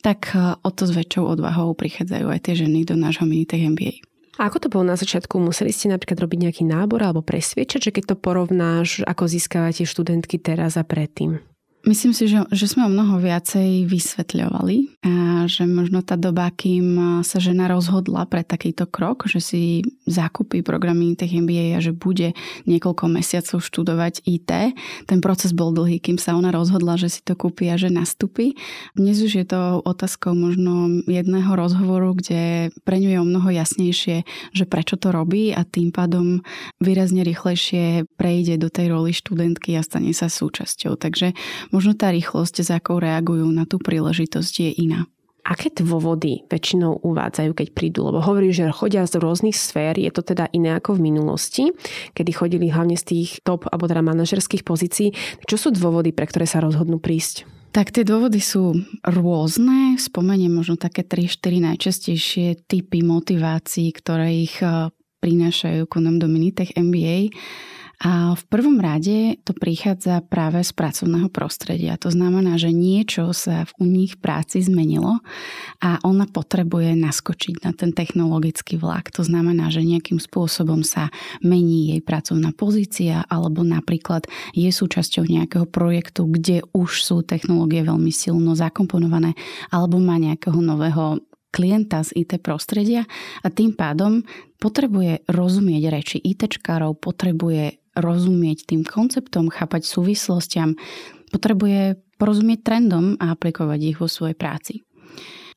tak 0.00 0.32
e, 0.32 0.56
o 0.56 0.70
to 0.72 0.88
s 0.88 0.96
väčšou 0.96 1.28
odvahou 1.36 1.76
prichádzajú 1.76 2.26
aj 2.32 2.40
tie 2.48 2.54
ženy 2.64 2.88
do 2.88 2.96
nášho 2.96 3.28
Minitech 3.28 3.60
MBA. 3.60 4.00
A 4.40 4.48
ako 4.48 4.56
to 4.56 4.72
bolo 4.72 4.88
na 4.88 4.96
začiatku? 4.96 5.36
Museli 5.36 5.68
ste 5.68 5.92
napríklad 5.92 6.24
robiť 6.24 6.48
nejaký 6.48 6.62
nábor 6.64 7.04
alebo 7.04 7.20
presviečať, 7.20 7.92
že 7.92 7.92
keď 7.92 8.04
to 8.08 8.16
porovnáš, 8.16 9.04
ako 9.04 9.28
získavate 9.28 9.84
študentky 9.84 10.40
teraz 10.40 10.80
a 10.80 10.84
predtým? 10.88 11.44
Myslím 11.88 12.12
si, 12.12 12.28
že, 12.28 12.44
že 12.52 12.68
sme 12.68 12.84
o 12.84 12.92
mnoho 12.92 13.16
viacej 13.16 13.88
vysvetľovali 13.88 15.00
a 15.00 15.48
že 15.48 15.64
možno 15.64 16.04
tá 16.04 16.20
doba, 16.20 16.52
kým 16.52 17.20
sa 17.24 17.40
žena 17.40 17.72
rozhodla 17.72 18.28
pre 18.28 18.44
takýto 18.44 18.84
krok, 18.84 19.24
že 19.24 19.40
si 19.40 19.62
zakúpi 20.04 20.60
programy 20.60 21.16
Tech 21.16 21.32
MBA 21.32 21.78
a 21.78 21.80
že 21.80 21.96
bude 21.96 22.36
niekoľko 22.68 23.04
mesiacov 23.08 23.64
študovať 23.64 24.28
IT, 24.28 24.50
ten 25.08 25.18
proces 25.24 25.56
bol 25.56 25.72
dlhý, 25.72 26.04
kým 26.04 26.20
sa 26.20 26.36
ona 26.36 26.52
rozhodla, 26.52 27.00
že 27.00 27.08
si 27.08 27.20
to 27.24 27.32
kúpi 27.32 27.72
a 27.72 27.80
že 27.80 27.88
nastúpi. 27.88 28.60
Dnes 28.92 29.16
už 29.24 29.40
je 29.40 29.46
to 29.48 29.80
otázkou 29.80 30.36
možno 30.36 31.00
jedného 31.08 31.48
rozhovoru, 31.56 32.12
kde 32.12 32.74
pre 32.84 33.00
ňu 33.00 33.08
je 33.08 33.18
o 33.18 33.26
mnoho 33.26 33.48
jasnejšie, 33.56 34.28
že 34.52 34.64
prečo 34.68 35.00
to 35.00 35.16
robí 35.16 35.56
a 35.56 35.64
tým 35.64 35.96
pádom 35.96 36.44
výrazne 36.76 37.24
rýchlejšie 37.24 38.04
prejde 38.20 38.60
do 38.60 38.68
tej 38.68 38.92
roli 38.92 39.16
študentky 39.16 39.80
a 39.80 39.82
stane 39.82 40.12
sa 40.12 40.28
súčasťou. 40.28 41.00
Takže 41.00 41.32
možno 41.70 41.96
tá 41.96 42.10
rýchlosť, 42.12 42.62
za 42.62 42.78
akou 42.78 42.98
reagujú 42.98 43.46
na 43.50 43.66
tú 43.66 43.80
príležitosť, 43.82 44.54
je 44.60 44.70
iná. 44.84 45.06
Aké 45.40 45.72
dôvody 45.72 46.44
väčšinou 46.52 47.00
uvádzajú, 47.00 47.50
keď 47.56 47.68
prídu? 47.72 48.04
Lebo 48.06 48.20
hovorí, 48.20 48.52
že 48.52 48.68
chodia 48.70 49.08
z 49.08 49.16
rôznych 49.16 49.56
sfér, 49.56 49.96
je 49.96 50.12
to 50.12 50.20
teda 50.20 50.52
iné 50.52 50.76
ako 50.76 51.00
v 51.00 51.10
minulosti, 51.10 51.64
kedy 52.12 52.30
chodili 52.36 52.68
hlavne 52.68 52.94
z 52.94 53.04
tých 53.08 53.28
top 53.40 53.64
alebo 53.72 53.88
teda 53.88 54.04
manažerských 54.04 54.62
pozícií. 54.62 55.16
Čo 55.48 55.56
sú 55.56 55.68
dôvody, 55.72 56.12
pre 56.12 56.28
ktoré 56.28 56.44
sa 56.44 56.60
rozhodnú 56.60 57.00
prísť? 57.00 57.48
Tak 57.70 57.94
tie 57.94 58.02
dôvody 58.02 58.42
sú 58.42 58.74
rôzne. 59.06 59.94
Spomeniem 59.94 60.50
možno 60.50 60.74
také 60.74 61.06
3-4 61.06 61.72
najčastejšie 61.72 62.66
typy 62.66 63.06
motivácií, 63.06 63.94
ktoré 63.94 64.44
ich 64.44 64.58
eh, 64.58 64.90
prinášajú 65.22 65.86
ku 65.86 66.02
nám 66.02 66.18
do 66.18 66.26
Minitech 66.26 66.74
MBA. 66.74 67.30
A 68.00 68.32
v 68.32 68.44
prvom 68.48 68.80
rade 68.80 69.36
to 69.44 69.52
prichádza 69.52 70.24
práve 70.24 70.64
z 70.64 70.72
pracovného 70.72 71.28
prostredia. 71.28 72.00
To 72.00 72.08
znamená, 72.08 72.56
že 72.56 72.72
niečo 72.72 73.28
sa 73.36 73.68
u 73.76 73.84
nich 73.84 74.16
práci 74.16 74.64
zmenilo 74.64 75.20
a 75.84 76.00
ona 76.00 76.24
potrebuje 76.24 76.96
naskočiť 76.96 77.60
na 77.60 77.76
ten 77.76 77.92
technologický 77.92 78.80
vlak. 78.80 79.12
To 79.12 79.20
znamená, 79.20 79.68
že 79.68 79.84
nejakým 79.84 80.16
spôsobom 80.16 80.80
sa 80.80 81.12
mení 81.44 81.92
jej 81.92 82.00
pracovná 82.00 82.56
pozícia 82.56 83.28
alebo 83.28 83.60
napríklad 83.68 84.24
je 84.56 84.72
súčasťou 84.72 85.28
nejakého 85.28 85.68
projektu, 85.68 86.24
kde 86.24 86.64
už 86.72 87.04
sú 87.04 87.20
technológie 87.20 87.84
veľmi 87.84 88.08
silno 88.08 88.56
zakomponované 88.56 89.36
alebo 89.68 90.00
má 90.00 90.16
nejakého 90.16 90.56
nového 90.56 91.20
klienta 91.50 92.00
z 92.06 92.24
IT 92.24 92.40
prostredia 92.40 93.04
a 93.42 93.50
tým 93.50 93.74
pádom 93.74 94.22
potrebuje 94.62 95.26
rozumieť 95.26 95.82
reči 95.90 96.16
ITčkárov, 96.22 96.96
potrebuje 97.02 97.79
rozumieť 97.96 98.70
tým 98.70 98.82
konceptom, 98.86 99.50
chápať 99.50 99.86
súvislostiam, 99.86 100.78
potrebuje 101.30 101.98
porozumieť 102.20 102.60
trendom 102.66 103.16
a 103.16 103.32
aplikovať 103.32 103.80
ich 103.80 103.96
vo 103.96 104.06
svojej 104.10 104.36
práci. 104.36 104.74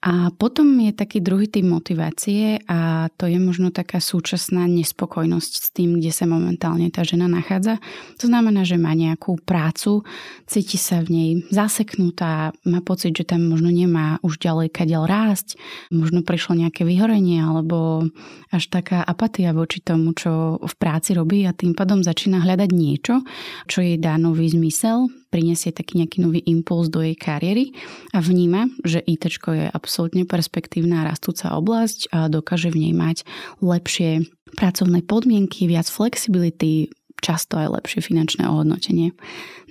A 0.03 0.35
potom 0.35 0.67
je 0.83 0.91
taký 0.91 1.23
druhý 1.23 1.47
typ 1.47 1.63
motivácie 1.63 2.59
a 2.67 3.07
to 3.15 3.23
je 3.23 3.39
možno 3.39 3.71
taká 3.71 4.03
súčasná 4.03 4.67
nespokojnosť 4.67 5.51
s 5.55 5.67
tým, 5.71 5.95
kde 5.95 6.11
sa 6.11 6.27
momentálne 6.27 6.91
tá 6.91 7.07
žena 7.07 7.31
nachádza. 7.31 7.79
To 8.19 8.27
znamená, 8.27 8.67
že 8.67 8.75
má 8.75 8.91
nejakú 8.91 9.39
prácu, 9.47 10.03
cíti 10.43 10.75
sa 10.75 10.99
v 10.99 11.07
nej 11.07 11.29
zaseknutá, 11.55 12.51
má 12.67 12.83
pocit, 12.83 13.15
že 13.15 13.23
tam 13.23 13.47
možno 13.47 13.71
nemá 13.71 14.19
už 14.19 14.43
ďalej 14.43 14.75
kadeľ 14.75 15.07
rásť, 15.07 15.55
možno 15.87 16.19
prišlo 16.19 16.59
nejaké 16.59 16.83
vyhorenie 16.83 17.39
alebo 17.39 18.11
až 18.51 18.67
taká 18.67 19.07
apatia 19.07 19.55
voči 19.55 19.79
tomu, 19.79 20.11
čo 20.11 20.59
v 20.59 20.73
práci 20.75 21.15
robí 21.15 21.47
a 21.47 21.55
tým 21.55 21.71
pádom 21.71 22.03
začína 22.03 22.43
hľadať 22.43 22.69
niečo, 22.75 23.23
čo 23.71 23.79
jej 23.79 23.95
dá 23.95 24.19
nový 24.19 24.51
zmysel, 24.51 25.07
prinesie 25.31 25.73
taký 25.73 25.97
nejaký 26.03 26.21
nový 26.21 26.45
impuls 26.45 26.93
do 26.93 27.01
jej 27.01 27.17
kariéry 27.17 27.73
a 28.13 28.21
vníma, 28.21 28.69
že 28.85 29.01
IT 29.01 29.25
je 29.33 29.65
absolútne 29.71 29.92
perspektívna 30.27 31.03
a 31.03 31.09
rastúca 31.13 31.53
oblasť 31.53 32.09
a 32.09 32.31
dokáže 32.31 32.73
v 32.73 32.89
nej 32.89 32.93
mať 32.95 33.17
lepšie 33.61 34.25
pracovné 34.57 35.05
podmienky, 35.05 35.65
viac 35.65 35.89
flexibility, 35.89 36.89
často 37.23 37.55
aj 37.55 37.79
lepšie 37.81 38.03
finančné 38.03 38.43
ohodnotenie. 38.43 39.15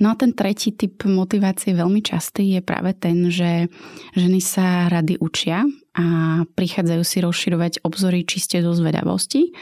No 0.00 0.12
a 0.12 0.14
ten 0.16 0.32
tretí 0.32 0.72
typ 0.72 1.04
motivácie 1.04 1.76
veľmi 1.76 2.00
častý 2.00 2.56
je 2.56 2.60
práve 2.64 2.96
ten, 2.96 3.28
že 3.28 3.68
ženy 4.16 4.40
sa 4.40 4.88
rady 4.88 5.20
učia 5.20 5.68
a 5.92 6.04
prichádzajú 6.48 7.02
si 7.04 7.18
rozširovať 7.20 7.72
obzory 7.84 8.24
čiste 8.24 8.64
zo 8.64 8.72
zvedavosti 8.72 9.52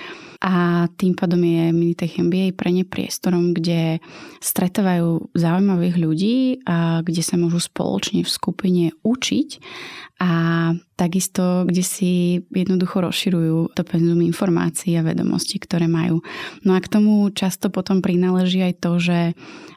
a 0.41 0.87
tým 0.97 1.13
pádom 1.13 1.37
je 1.45 1.69
Minitech 1.69 2.17
MBA 2.17 2.57
pre 2.57 2.73
ne 2.73 2.89
priestorom, 2.89 3.53
kde 3.53 4.01
stretávajú 4.41 5.37
zaujímavých 5.37 5.97
ľudí 6.01 6.37
a 6.65 7.05
kde 7.05 7.21
sa 7.21 7.37
môžu 7.37 7.61
spoločne 7.61 8.25
v 8.25 8.31
skupine 8.31 8.85
učiť 9.05 9.49
a 10.17 10.33
takisto, 10.97 11.69
kde 11.69 11.85
si 11.85 12.11
jednoducho 12.49 13.05
rozširujú 13.05 13.77
to 13.77 13.83
penzum 13.85 14.25
informácií 14.25 14.97
a 14.97 15.05
vedomostí, 15.05 15.61
ktoré 15.61 15.93
majú. 15.93 16.25
No 16.65 16.73
a 16.73 16.81
k 16.81 16.89
tomu 16.89 17.29
často 17.37 17.69
potom 17.69 18.01
prináleží 18.01 18.65
aj 18.65 18.75
to, 18.81 18.97
že 18.97 19.19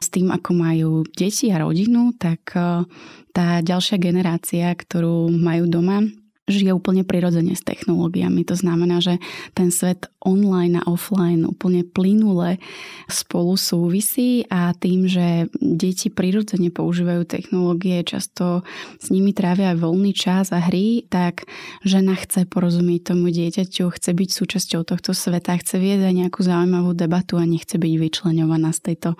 s 0.00 0.08
tým, 0.08 0.32
ako 0.32 0.50
majú 0.56 0.90
deti 1.12 1.52
a 1.52 1.60
rodinu, 1.60 2.16
tak 2.16 2.56
eh, 2.56 2.88
tá 3.36 3.60
ďalšia 3.60 4.00
generácia, 4.00 4.72
ktorú 4.72 5.28
majú 5.28 5.68
doma, 5.68 6.04
žije 6.44 6.76
úplne 6.76 7.08
prirodzene 7.08 7.56
s 7.56 7.64
technológiami. 7.64 8.44
To 8.44 8.52
znamená, 8.52 9.00
že 9.00 9.16
ten 9.56 9.72
svet 9.72 10.12
online 10.20 10.76
a 10.76 10.88
offline 10.88 11.48
úplne 11.48 11.88
plynule 11.88 12.60
spolu 13.08 13.56
súvisí 13.56 14.44
a 14.52 14.76
tým, 14.76 15.08
že 15.08 15.48
deti 15.56 16.12
prirodzene 16.12 16.68
používajú 16.68 17.24
technológie, 17.24 18.04
často 18.04 18.60
s 19.00 19.08
nimi 19.08 19.32
trávia 19.32 19.72
aj 19.72 19.80
voľný 19.80 20.12
čas 20.12 20.52
a 20.52 20.60
hry, 20.60 21.08
tak 21.08 21.48
žena 21.80 22.12
chce 22.12 22.44
porozumieť 22.44 23.16
tomu 23.16 23.32
dieťaťu, 23.32 23.88
chce 23.88 24.10
byť 24.12 24.28
súčasťou 24.28 24.84
tohto 24.84 25.16
sveta, 25.16 25.56
chce 25.56 25.80
viesť 25.80 26.04
aj 26.04 26.14
nejakú 26.24 26.40
zaujímavú 26.44 26.92
debatu 26.92 27.40
a 27.40 27.48
nechce 27.48 27.80
byť 27.80 27.92
vyčlenovaná 27.96 28.76
z 28.76 28.92
tejto 28.92 29.16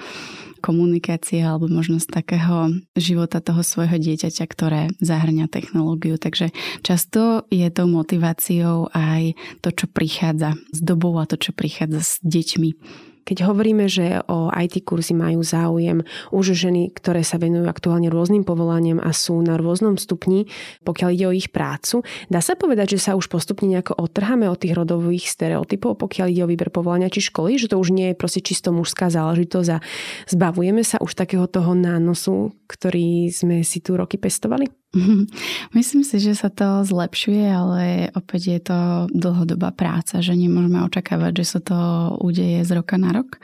komunikácie 0.64 1.44
alebo 1.44 1.68
možno 1.68 2.00
z 2.00 2.08
takého 2.08 2.72
života 2.96 3.44
toho 3.44 3.60
svojho 3.60 4.00
dieťaťa, 4.00 4.44
ktoré 4.48 4.82
zahrňa 5.04 5.52
technológiu. 5.52 6.16
Takže 6.16 6.56
často 6.80 7.44
je 7.52 7.68
tou 7.68 7.84
motiváciou 7.84 8.88
aj 8.96 9.36
to, 9.60 9.68
čo 9.68 9.84
prichádza 9.92 10.56
s 10.72 10.80
dobou 10.80 11.20
a 11.20 11.28
to, 11.28 11.36
čo 11.36 11.52
prichádza 11.52 12.00
s 12.00 12.12
deťmi 12.24 13.04
Keď 13.24 13.48
hovoríme, 13.48 13.88
že 13.88 14.20
o 14.28 14.52
IT 14.52 14.84
kurzy 14.84 15.16
majú 15.16 15.40
záujem 15.40 16.04
už 16.28 16.52
ženy, 16.52 16.92
ktoré 16.92 17.24
sa 17.24 17.40
venujú 17.40 17.64
aktuálne 17.64 18.12
rôznym 18.12 18.44
povolaniam 18.44 19.00
a 19.00 19.16
sú 19.16 19.40
na 19.40 19.56
rôznom 19.56 19.96
stupni, 19.96 20.46
pokiaľ 20.84 21.08
ide 21.16 21.26
o 21.28 21.32
ich 21.32 21.48
prácu, 21.48 22.04
dá 22.28 22.44
sa 22.44 22.52
povedať, 22.52 23.00
že 23.00 23.10
sa 23.10 23.16
už 23.16 23.32
postupne 23.32 23.64
nejako 23.72 23.96
odtrháme 23.96 24.44
od 24.44 24.60
tých 24.60 24.76
rodových 24.76 25.24
stereotypov, 25.32 25.96
pokiaľ 25.96 26.26
ide 26.28 26.44
o 26.44 26.50
výber 26.52 26.68
povolania 26.68 27.08
či 27.08 27.24
školy, 27.24 27.56
že 27.56 27.72
to 27.72 27.80
už 27.80 27.96
nie 27.96 28.12
je 28.12 28.20
proste 28.20 28.44
čisto 28.44 28.68
mužská 28.76 29.08
záležitosť 29.08 29.68
a 29.72 29.82
zbavujeme 30.28 30.84
sa 30.84 31.00
už 31.00 31.16
takého 31.16 31.48
toho 31.48 31.72
nánosu, 31.72 32.52
ktorý 32.68 33.32
sme 33.32 33.64
si 33.64 33.80
tu 33.80 33.96
roky 33.96 34.20
pestovali? 34.20 34.83
Myslím 35.76 36.02
si, 36.06 36.16
že 36.22 36.38
sa 36.38 36.48
to 36.50 36.86
zlepšuje, 36.86 37.44
ale 37.50 37.82
opäť 38.14 38.42
je 38.54 38.60
to 38.62 38.78
dlhodobá 39.10 39.74
práca, 39.74 40.22
že 40.22 40.38
nemôžeme 40.38 40.82
očakávať, 40.86 41.32
že 41.42 41.46
sa 41.46 41.60
to 41.60 41.78
udeje 42.22 42.62
z 42.62 42.70
roka 42.74 42.94
na 42.96 43.10
rok. 43.10 43.42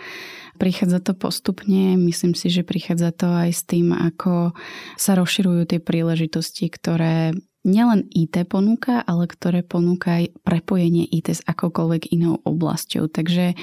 Prichádza 0.60 1.00
to 1.00 1.16
postupne, 1.16 1.96
myslím 1.96 2.36
si, 2.36 2.52
že 2.52 2.60
prichádza 2.60 3.16
to 3.16 3.32
aj 3.32 3.50
s 3.50 3.62
tým, 3.64 3.96
ako 3.96 4.52
sa 5.00 5.16
rozširujú 5.16 5.72
tie 5.72 5.80
príležitosti, 5.80 6.68
ktoré 6.68 7.32
nielen 7.64 8.08
IT 8.12 8.44
ponúka, 8.48 9.00
ale 9.04 9.24
ktoré 9.24 9.64
ponúka 9.64 10.20
aj 10.20 10.36
prepojenie 10.44 11.08
IT 11.08 11.32
s 11.32 11.42
akokoľvek 11.44 12.12
inou 12.12 12.40
oblasťou. 12.44 13.08
Takže 13.08 13.56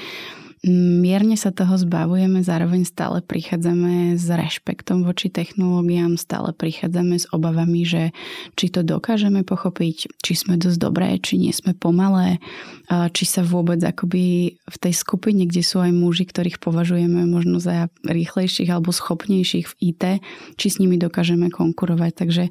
Mierne 0.66 1.38
sa 1.38 1.54
toho 1.54 1.78
zbavujeme, 1.78 2.42
zároveň 2.42 2.82
stále 2.82 3.22
prichádzame 3.22 4.18
s 4.18 4.26
rešpektom 4.26 5.06
voči 5.06 5.30
technológiám, 5.30 6.18
stále 6.18 6.50
prichádzame 6.50 7.14
s 7.14 7.30
obavami, 7.30 7.86
že 7.86 8.10
či 8.58 8.66
to 8.66 8.82
dokážeme 8.82 9.46
pochopiť, 9.46 10.18
či 10.18 10.32
sme 10.34 10.58
dosť 10.58 10.78
dobré, 10.82 11.14
či 11.22 11.38
nie 11.38 11.54
sme 11.54 11.78
pomalé, 11.78 12.42
či 12.90 13.22
sa 13.22 13.46
vôbec 13.46 13.78
akoby 13.78 14.58
v 14.58 14.76
tej 14.82 14.94
skupine, 14.98 15.46
kde 15.46 15.62
sú 15.62 15.78
aj 15.78 15.94
muži, 15.94 16.26
ktorých 16.26 16.58
považujeme 16.58 17.22
možno 17.30 17.62
za 17.62 17.86
rýchlejších 18.02 18.66
alebo 18.66 18.90
schopnejších 18.90 19.66
v 19.70 19.94
IT, 19.94 20.02
či 20.58 20.66
s 20.66 20.82
nimi 20.82 20.98
dokážeme 20.98 21.54
konkurovať. 21.54 22.12
Takže 22.18 22.44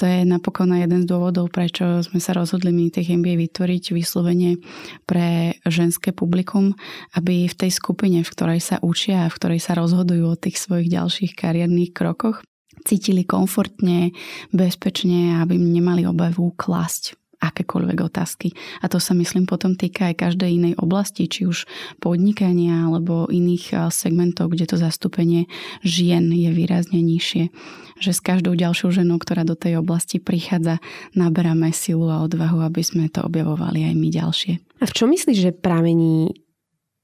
to 0.00 0.08
je 0.08 0.24
napokon 0.24 0.72
jeden 0.72 1.04
z 1.04 1.10
dôvodov, 1.10 1.52
prečo 1.52 2.00
sme 2.06 2.24
sa 2.24 2.32
rozhodli 2.32 2.72
Minitech 2.72 3.12
MBA 3.12 3.36
vytvoriť 3.36 3.92
vyslovene 3.92 4.56
pre 5.04 5.60
ženské 5.68 6.16
publikum, 6.16 6.72
aby 7.12 7.49
v 7.50 7.58
tej 7.66 7.70
skupine, 7.74 8.22
v 8.22 8.30
ktorej 8.30 8.62
sa 8.62 8.76
učia 8.78 9.26
a 9.26 9.30
v 9.32 9.36
ktorej 9.36 9.60
sa 9.60 9.74
rozhodujú 9.74 10.24
o 10.30 10.40
tých 10.40 10.56
svojich 10.62 10.88
ďalších 10.94 11.32
kariérnych 11.34 11.90
krokoch, 11.90 12.46
cítili 12.86 13.26
komfortne, 13.26 14.14
bezpečne, 14.54 15.42
aby 15.42 15.58
nemali 15.58 16.06
obavu 16.06 16.54
klasť 16.54 17.18
akékoľvek 17.40 17.98
otázky. 18.04 18.52
A 18.84 18.92
to 18.92 19.00
sa 19.00 19.16
myslím 19.16 19.48
potom 19.48 19.72
týka 19.72 20.12
aj 20.12 20.28
každej 20.28 20.60
inej 20.60 20.74
oblasti, 20.76 21.24
či 21.24 21.48
už 21.48 21.64
podnikania 21.96 22.84
alebo 22.84 23.32
iných 23.32 23.88
segmentov, 23.88 24.52
kde 24.52 24.68
to 24.68 24.76
zastúpenie 24.76 25.48
žien 25.80 26.28
je 26.28 26.52
výrazne 26.52 27.00
nižšie. 27.00 27.48
Že 27.96 28.10
s 28.12 28.20
každou 28.20 28.52
ďalšou 28.52 28.92
ženou, 28.92 29.16
ktorá 29.16 29.48
do 29.48 29.56
tej 29.56 29.80
oblasti 29.80 30.20
prichádza, 30.20 30.84
naberáme 31.16 31.72
silu 31.72 32.12
a 32.12 32.20
odvahu, 32.20 32.60
aby 32.60 32.84
sme 32.84 33.08
to 33.08 33.24
objavovali 33.24 33.88
aj 33.88 33.94
my 33.96 34.08
ďalšie. 34.12 34.52
A 34.80 34.84
v 34.84 34.92
čom 34.92 35.08
myslíš, 35.08 35.38
že 35.40 35.56
pramení 35.56 36.36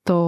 to 0.07 0.19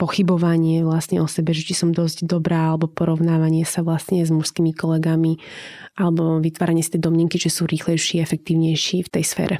pochybovanie 0.00 0.80
vlastne 0.80 1.20
o 1.20 1.28
sebe, 1.28 1.52
že 1.52 1.60
či 1.60 1.76
som 1.76 1.92
dosť 1.92 2.24
dobrá, 2.24 2.72
alebo 2.72 2.88
porovnávanie 2.88 3.68
sa 3.68 3.84
vlastne 3.84 4.24
s 4.24 4.32
mužskými 4.32 4.72
kolegami, 4.72 5.36
alebo 5.92 6.40
vytváranie 6.40 6.80
si 6.80 6.96
tej 6.96 7.04
domnenky, 7.04 7.36
že 7.36 7.52
sú 7.52 7.68
rýchlejší, 7.68 8.24
efektívnejší 8.24 9.04
v 9.04 9.12
tej 9.12 9.24
sfére. 9.28 9.56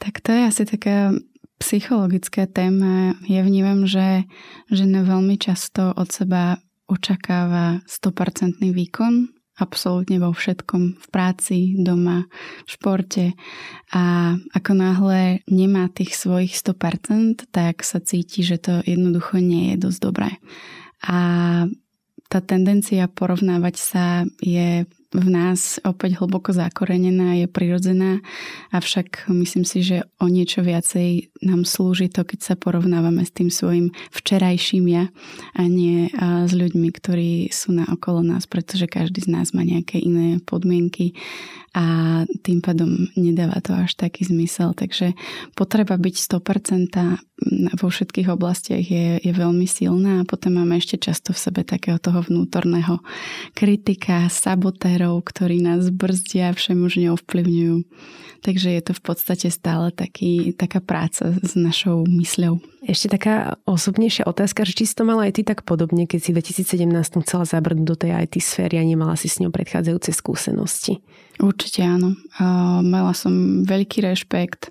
Tak 0.00 0.24
to 0.24 0.32
je 0.32 0.42
asi 0.48 0.62
taká 0.64 1.12
psychologická 1.60 2.48
téma. 2.48 3.20
Ja 3.28 3.44
vnímam, 3.44 3.84
že 3.84 4.24
žena 4.72 5.04
veľmi 5.04 5.36
často 5.36 5.92
od 5.92 6.08
seba 6.08 6.56
očakáva 6.88 7.84
100% 7.84 8.64
výkon 8.64 9.28
absolútne 9.54 10.18
vo 10.18 10.34
všetkom, 10.34 10.82
v 10.98 11.06
práci, 11.14 11.58
doma, 11.78 12.26
v 12.66 12.68
športe 12.68 13.24
a 13.94 14.34
ako 14.50 14.72
náhle 14.74 15.46
nemá 15.46 15.86
tých 15.94 16.18
svojich 16.18 16.58
100%, 16.58 17.54
tak 17.54 17.86
sa 17.86 18.02
cíti, 18.02 18.42
že 18.42 18.58
to 18.58 18.82
jednoducho 18.82 19.38
nie 19.38 19.74
je 19.74 19.76
dosť 19.86 19.98
dobré. 20.02 20.30
A 21.06 21.18
tá 22.26 22.38
tendencia 22.42 23.06
porovnávať 23.06 23.74
sa 23.78 24.04
je 24.42 24.90
v 25.14 25.28
nás 25.30 25.78
opäť 25.86 26.18
hlboko 26.18 26.50
zakorenená, 26.50 27.38
je 27.38 27.46
prirodzená, 27.46 28.18
avšak 28.74 29.30
myslím 29.30 29.62
si, 29.62 29.86
že 29.86 30.02
o 30.18 30.26
niečo 30.26 30.66
viacej 30.66 31.30
nám 31.46 31.62
slúži 31.62 32.10
to, 32.10 32.26
keď 32.26 32.40
sa 32.42 32.54
porovnávame 32.58 33.22
s 33.22 33.30
tým 33.30 33.46
svojim 33.46 33.94
včerajším 34.10 34.84
ja 34.90 35.04
a 35.54 35.62
nie 35.70 36.10
s 36.18 36.50
ľuďmi, 36.50 36.88
ktorí 36.90 37.54
sú 37.54 37.70
na 37.70 37.86
okolo 37.86 38.26
nás, 38.26 38.50
pretože 38.50 38.90
každý 38.90 39.22
z 39.22 39.30
nás 39.30 39.54
má 39.54 39.62
nejaké 39.62 40.02
iné 40.02 40.42
podmienky 40.42 41.14
a 41.74 42.22
tým 42.46 42.62
pádom 42.62 43.10
nedáva 43.18 43.58
to 43.58 43.74
až 43.74 43.98
taký 43.98 44.22
zmysel. 44.26 44.78
Takže 44.78 45.14
potreba 45.58 45.98
byť 45.98 46.14
100% 46.14 47.74
vo 47.74 47.88
všetkých 47.90 48.30
oblastiach 48.30 48.84
je, 48.86 49.18
je 49.18 49.32
veľmi 49.34 49.66
silná 49.66 50.22
a 50.22 50.28
potom 50.28 50.54
máme 50.54 50.78
ešte 50.78 51.02
často 51.02 51.34
v 51.34 51.42
sebe 51.42 51.60
takého 51.66 51.98
toho 51.98 52.22
vnútorného 52.22 53.02
kritika, 53.58 54.30
sabotérov, 55.04 55.20
ktorí 55.24 55.60
nás 55.60 55.92
brzdia, 55.92 56.56
všemožne 56.56 57.12
ovplyvňujú. 57.12 57.84
Takže 58.44 58.76
je 58.76 58.82
to 58.84 58.92
v 58.92 59.02
podstate 59.04 59.48
stále 59.48 59.88
taký, 59.88 60.52
taká 60.52 60.80
práca 60.84 61.32
s 61.32 61.56
našou 61.56 62.04
mysľou. 62.04 62.60
Ešte 62.84 63.16
taká 63.16 63.56
osobnejšia 63.64 64.28
otázka, 64.28 64.68
že 64.68 64.76
či 64.76 64.84
si 64.84 64.92
to 64.92 65.08
mala 65.08 65.24
aj 65.28 65.40
ty 65.40 65.42
tak 65.48 65.64
podobne, 65.64 66.04
keď 66.04 66.20
si 66.20 66.30
v 66.36 66.44
2017 66.44 67.24
chcela 67.24 67.44
zabrnúť 67.48 67.86
do 67.88 67.96
tej 67.96 68.12
IT 68.28 68.44
sféry 68.44 68.76
a 68.76 68.84
nemala 68.84 69.16
si 69.16 69.32
s 69.32 69.40
ňou 69.40 69.48
predchádzajúce 69.48 70.12
skúsenosti? 70.12 71.00
Určite 71.40 71.88
áno. 71.88 72.20
Mala 72.84 73.16
som 73.16 73.64
veľký 73.64 74.04
rešpekt 74.04 74.68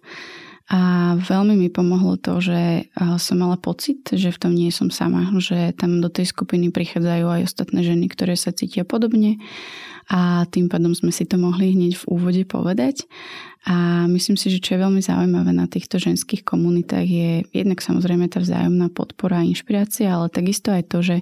a 0.71 1.13
veľmi 1.19 1.60
mi 1.60 1.67
pomohlo 1.67 2.15
to, 2.15 2.39
že 2.39 2.88
som 3.19 3.36
mala 3.36 3.60
pocit, 3.60 3.99
že 4.08 4.32
v 4.32 4.39
tom 4.39 4.56
nie 4.56 4.71
som 4.71 4.88
sama, 4.88 5.28
že 5.43 5.76
tam 5.76 5.99
do 5.99 6.08
tej 6.08 6.32
skupiny 6.32 6.71
prichádzajú 6.71 7.26
aj 7.28 7.41
ostatné 7.43 7.84
ženy, 7.84 8.08
ktoré 8.08 8.39
sa 8.39 8.56
cítia 8.56 8.88
podobne 8.88 9.43
a 10.08 10.47
tým 10.52 10.67
pádom 10.71 10.95
sme 10.95 11.12
si 11.12 11.28
to 11.28 11.36
mohli 11.36 11.76
hneď 11.76 11.99
v 11.99 12.08
úvode 12.12 12.43
povedať. 12.47 13.08
A 13.63 14.04
myslím 14.12 14.36
si, 14.36 14.52
že 14.52 14.60
čo 14.60 14.76
je 14.76 14.84
veľmi 14.84 14.99
zaujímavé 14.99 15.56
na 15.56 15.71
týchto 15.71 15.95
ženských 15.95 16.43
komunitách 16.43 17.08
je 17.08 17.30
jednak 17.56 17.80
samozrejme 17.80 18.28
tá 18.28 18.43
vzájomná 18.43 18.91
podpora 18.91 19.39
a 19.39 19.47
inšpirácia, 19.47 20.12
ale 20.12 20.28
takisto 20.28 20.67
aj 20.76 20.84
to, 20.91 20.99
že 20.99 21.15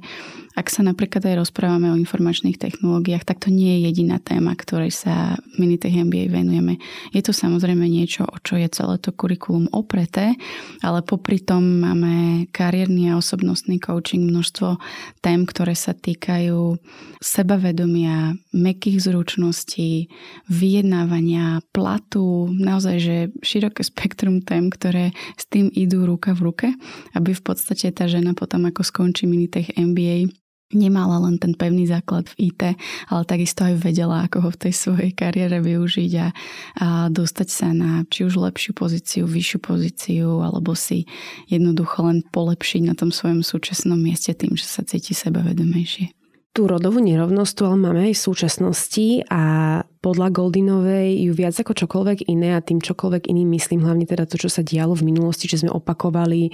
ak 0.51 0.67
sa 0.67 0.81
napríklad 0.81 1.21
aj 1.21 1.47
rozprávame 1.47 1.93
o 1.93 1.99
informačných 2.01 2.57
technológiách, 2.57 3.23
tak 3.23 3.45
to 3.45 3.53
nie 3.53 3.77
je 3.77 3.93
jediná 3.93 4.17
téma, 4.17 4.57
ktorej 4.57 4.89
sa 4.89 5.37
Minitech 5.55 5.93
MBA 5.93 6.33
venujeme. 6.33 6.81
Je 7.15 7.21
to 7.23 7.31
samozrejme 7.31 7.85
niečo, 7.85 8.25
o 8.25 8.37
čo 8.41 8.57
je 8.57 8.67
celé 8.67 8.97
to 8.97 9.13
kurikulum 9.13 9.69
opreté, 9.71 10.33
ale 10.81 11.05
popri 11.05 11.39
tom 11.39 11.85
máme 11.85 12.45
kariérny 12.51 13.13
a 13.13 13.21
osobnostný 13.21 13.79
coaching, 13.79 14.27
množstvo 14.27 14.81
tém, 15.23 15.45
ktoré 15.45 15.77
sa 15.77 15.93
týkajú 15.93 16.75
sebavedomia, 17.21 18.33
mekých 18.51 19.07
zručností, 19.07 20.11
vyjednávania, 20.51 21.63
platu, 21.71 22.30
naozaj, 22.51 22.95
že 22.99 23.15
široké 23.41 23.81
spektrum 23.85 24.43
tém, 24.43 24.69
ktoré 24.71 25.15
s 25.37 25.45
tým 25.47 25.69
idú 25.71 26.05
ruka 26.05 26.35
v 26.35 26.51
ruke, 26.51 26.67
aby 27.15 27.31
v 27.31 27.43
podstate 27.43 27.89
tá 27.91 28.05
žena 28.05 28.35
potom 28.37 28.67
ako 28.67 28.81
skončí 28.83 29.27
Minitech 29.27 29.73
MBA 29.75 30.31
nemala 30.73 31.19
len 31.27 31.35
ten 31.35 31.51
pevný 31.51 31.83
základ 31.87 32.31
v 32.31 32.51
IT, 32.51 32.61
ale 33.11 33.23
takisto 33.27 33.67
aj 33.67 33.75
vedela, 33.83 34.23
ako 34.25 34.47
ho 34.47 34.49
v 34.55 34.61
tej 34.67 34.73
svojej 34.75 35.11
kariére 35.11 35.59
využiť 35.59 36.11
a, 36.19 36.27
a 36.79 36.87
dostať 37.11 37.47
sa 37.51 37.75
na 37.75 38.07
či 38.07 38.23
už 38.23 38.39
lepšiu 38.39 38.71
pozíciu, 38.71 39.23
vyššiu 39.27 39.59
pozíciu, 39.59 40.27
alebo 40.39 40.71
si 40.71 41.05
jednoducho 41.51 42.07
len 42.07 42.23
polepšiť 42.31 42.81
na 42.87 42.95
tom 42.95 43.11
svojom 43.11 43.43
súčasnom 43.43 43.99
mieste 43.99 44.31
tým, 44.31 44.55
že 44.55 44.65
sa 44.67 44.81
cíti 44.87 45.11
sebavedomejšie 45.11 46.20
tú 46.51 46.67
rodovú 46.67 46.99
nerovnosť 46.99 47.53
tu 47.55 47.61
ale 47.63 47.77
máme 47.79 48.01
aj 48.11 48.13
v 48.19 48.25
súčasnosti 48.27 49.07
a 49.31 49.43
podľa 50.01 50.33
Goldinovej 50.35 51.29
ju 51.29 51.31
viac 51.31 51.55
ako 51.55 51.77
čokoľvek 51.77 52.27
iné 52.27 52.57
a 52.57 52.65
tým 52.65 52.83
čokoľvek 52.83 53.29
iným 53.31 53.55
myslím 53.55 53.87
hlavne 53.87 54.03
teda 54.03 54.27
to, 54.27 54.35
čo 54.35 54.49
sa 54.51 54.65
dialo 54.65 54.91
v 54.97 55.07
minulosti, 55.07 55.47
že 55.47 55.63
sme 55.63 55.71
opakovali 55.71 56.51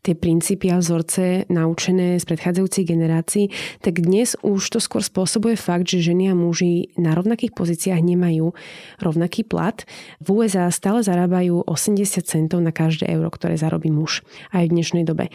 tie 0.00 0.14
princípy 0.16 0.72
a 0.72 0.80
vzorce 0.80 1.44
naučené 1.52 2.16
z 2.16 2.24
predchádzajúcich 2.24 2.86
generácií, 2.88 3.44
tak 3.84 4.00
dnes 4.00 4.38
už 4.40 4.62
to 4.64 4.78
skôr 4.80 5.04
spôsobuje 5.04 5.60
fakt, 5.60 5.92
že 5.92 6.00
ženy 6.00 6.32
a 6.32 6.38
muži 6.38 6.94
na 6.96 7.12
rovnakých 7.12 7.52
pozíciách 7.52 8.00
nemajú 8.00 8.54
rovnaký 9.02 9.44
plat. 9.44 9.84
V 10.24 10.40
USA 10.40 10.70
stále 10.72 11.04
zarábajú 11.04 11.66
80 11.68 12.24
centov 12.24 12.62
na 12.64 12.72
každé 12.72 13.10
euro, 13.12 13.28
ktoré 13.28 13.60
zarobí 13.60 13.92
muž 13.92 14.24
aj 14.54 14.70
v 14.70 14.74
dnešnej 14.80 15.04
dobe. 15.04 15.28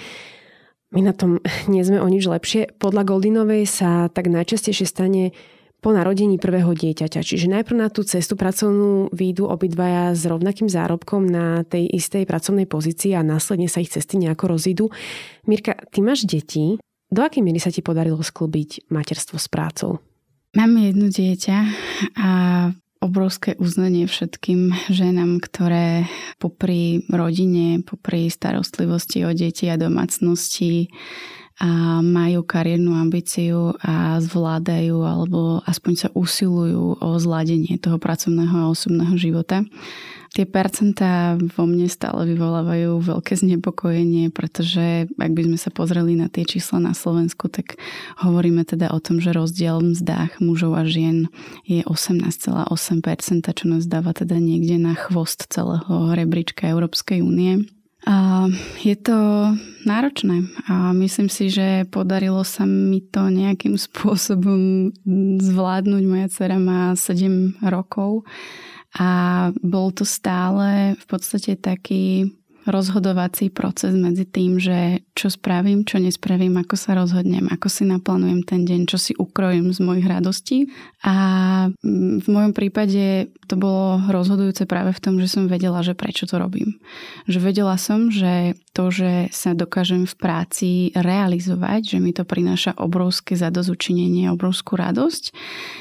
My 0.89 1.05
na 1.05 1.13
tom 1.13 1.41
nie 1.71 1.81
sme 1.85 2.01
o 2.01 2.07
nič 2.09 2.25
lepšie. 2.25 2.77
Podľa 2.77 3.03
Goldinovej 3.05 3.69
sa 3.69 4.09
tak 4.09 4.29
najčastejšie 4.29 4.85
stane 4.89 5.35
po 5.79 5.95
narodení 5.95 6.35
prvého 6.35 6.75
dieťaťa. 6.75 7.23
Čiže 7.23 7.47
najprv 7.47 7.77
na 7.79 7.87
tú 7.87 8.03
cestu 8.03 8.35
pracovnú 8.35 9.15
výjdu 9.15 9.47
obidvaja 9.47 10.11
s 10.11 10.27
rovnakým 10.27 10.67
zárobkom 10.67 11.23
na 11.23 11.63
tej 11.63 11.87
istej 11.95 12.27
pracovnej 12.27 12.67
pozícii 12.67 13.15
a 13.15 13.23
následne 13.23 13.71
sa 13.71 13.79
ich 13.79 13.87
cesty 13.87 14.19
nejako 14.19 14.59
rozídu. 14.59 14.85
Mirka, 15.47 15.79
ty 15.87 16.03
máš 16.03 16.27
deti. 16.27 16.75
Do 17.09 17.23
akej 17.23 17.41
miery 17.41 17.63
sa 17.63 17.71
ti 17.71 17.79
podarilo 17.79 18.19
sklbiť 18.19 18.91
materstvo 18.91 19.39
s 19.39 19.47
prácou? 19.47 20.03
Mám 20.53 20.77
jedno 20.83 21.07
dieťa 21.07 21.57
a 22.19 22.29
obrovské 22.99 23.55
uznanie 23.55 24.05
všetkým 24.07 24.75
ženám, 24.91 25.39
ktoré 25.39 26.05
popri 26.35 27.07
rodine, 27.07 27.79
popri 27.79 28.27
starostlivosti 28.27 29.23
o 29.23 29.31
deti 29.31 29.71
a 29.71 29.79
domácnosti 29.79 30.91
a 31.59 31.99
majú 31.99 32.43
kariérnu 32.47 32.95
ambíciu 32.95 33.75
a 33.83 34.19
zvládajú 34.23 35.03
alebo 35.03 35.59
aspoň 35.67 35.93
sa 35.95 36.09
usilujú 36.15 37.03
o 37.03 37.09
zladenie 37.19 37.75
toho 37.75 37.99
pracovného 37.99 38.67
a 38.67 38.69
osobného 38.71 39.15
života. 39.19 39.67
Tie 40.29 40.45
percentá 40.45 41.41
vo 41.57 41.65
mne 41.65 41.89
stále 41.89 42.29
vyvolávajú 42.29 43.01
veľké 43.01 43.33
znepokojenie, 43.33 44.29
pretože 44.29 45.09
ak 45.09 45.31
by 45.33 45.41
sme 45.49 45.57
sa 45.57 45.73
pozreli 45.73 46.13
na 46.13 46.29
tie 46.29 46.45
čísla 46.45 46.77
na 46.77 46.93
Slovensku, 46.93 47.49
tak 47.49 47.81
hovoríme 48.21 48.61
teda 48.61 48.93
o 48.93 49.01
tom, 49.01 49.17
že 49.17 49.33
rozdiel 49.33 49.81
v 49.81 49.97
mzdách 49.97 50.37
mužov 50.37 50.77
a 50.77 50.85
žien 50.85 51.33
je 51.65 51.81
18,8%, 51.81 52.69
čo 53.41 53.65
nás 53.65 53.89
dáva 53.89 54.13
teda 54.13 54.37
niekde 54.37 54.77
na 54.77 54.93
chvost 54.93 55.49
celého 55.49 56.13
rebríčka 56.13 56.69
Európskej 56.69 57.25
únie. 57.25 57.65
A 58.07 58.47
je 58.79 58.95
to 58.95 59.17
náročné 59.83 60.47
a 60.71 60.95
myslím 60.95 61.27
si, 61.27 61.51
že 61.51 61.83
podarilo 61.91 62.47
sa 62.47 62.63
mi 62.63 63.03
to 63.03 63.27
nejakým 63.27 63.75
spôsobom 63.89 64.93
zvládnuť. 65.41 66.03
Moja 66.07 66.27
dcera 66.31 66.57
má 66.61 66.95
7 66.95 67.59
rokov 67.65 68.23
a 68.97 69.09
bol 69.61 69.93
to 69.93 70.01
stále 70.01 70.97
v 70.97 71.05
podstate 71.05 71.59
taký 71.61 72.38
rozhodovací 72.69 73.49
proces 73.49 73.91
medzi 73.97 74.23
tým, 74.23 74.61
že 74.61 75.03
čo 75.17 75.27
spravím, 75.27 75.83
čo 75.83 75.99
nespravím, 75.99 76.61
ako 76.61 76.75
sa 76.77 76.95
rozhodnem, 76.95 77.49
ako 77.49 77.67
si 77.67 77.83
naplánujem 77.83 78.45
ten 78.45 78.63
deň, 78.63 78.81
čo 78.87 78.97
si 79.01 79.11
ukrojím 79.17 79.73
z 79.73 79.79
mojich 79.81 80.07
radostí. 80.07 80.69
A 81.03 81.15
v 81.83 82.27
mojom 82.29 82.53
prípade 82.53 83.33
to 83.49 83.55
bolo 83.57 83.99
rozhodujúce 84.07 84.63
práve 84.69 84.93
v 84.93 85.01
tom, 85.03 85.15
že 85.17 85.27
som 85.27 85.51
vedela, 85.51 85.81
že 85.81 85.97
prečo 85.97 86.29
to 86.29 86.37
robím. 86.37 86.77
Že 87.25 87.39
vedela 87.41 87.75
som, 87.75 88.13
že 88.13 88.55
to, 88.71 88.93
že 88.93 89.27
sa 89.33 89.57
dokážem 89.57 90.07
v 90.07 90.15
práci 90.15 90.69
realizovať, 90.95 91.95
že 91.95 91.97
mi 91.99 92.15
to 92.15 92.23
prináša 92.23 92.77
obrovské 92.77 93.35
zadozučinenie, 93.35 94.31
obrovskú 94.31 94.79
radosť, 94.79 95.35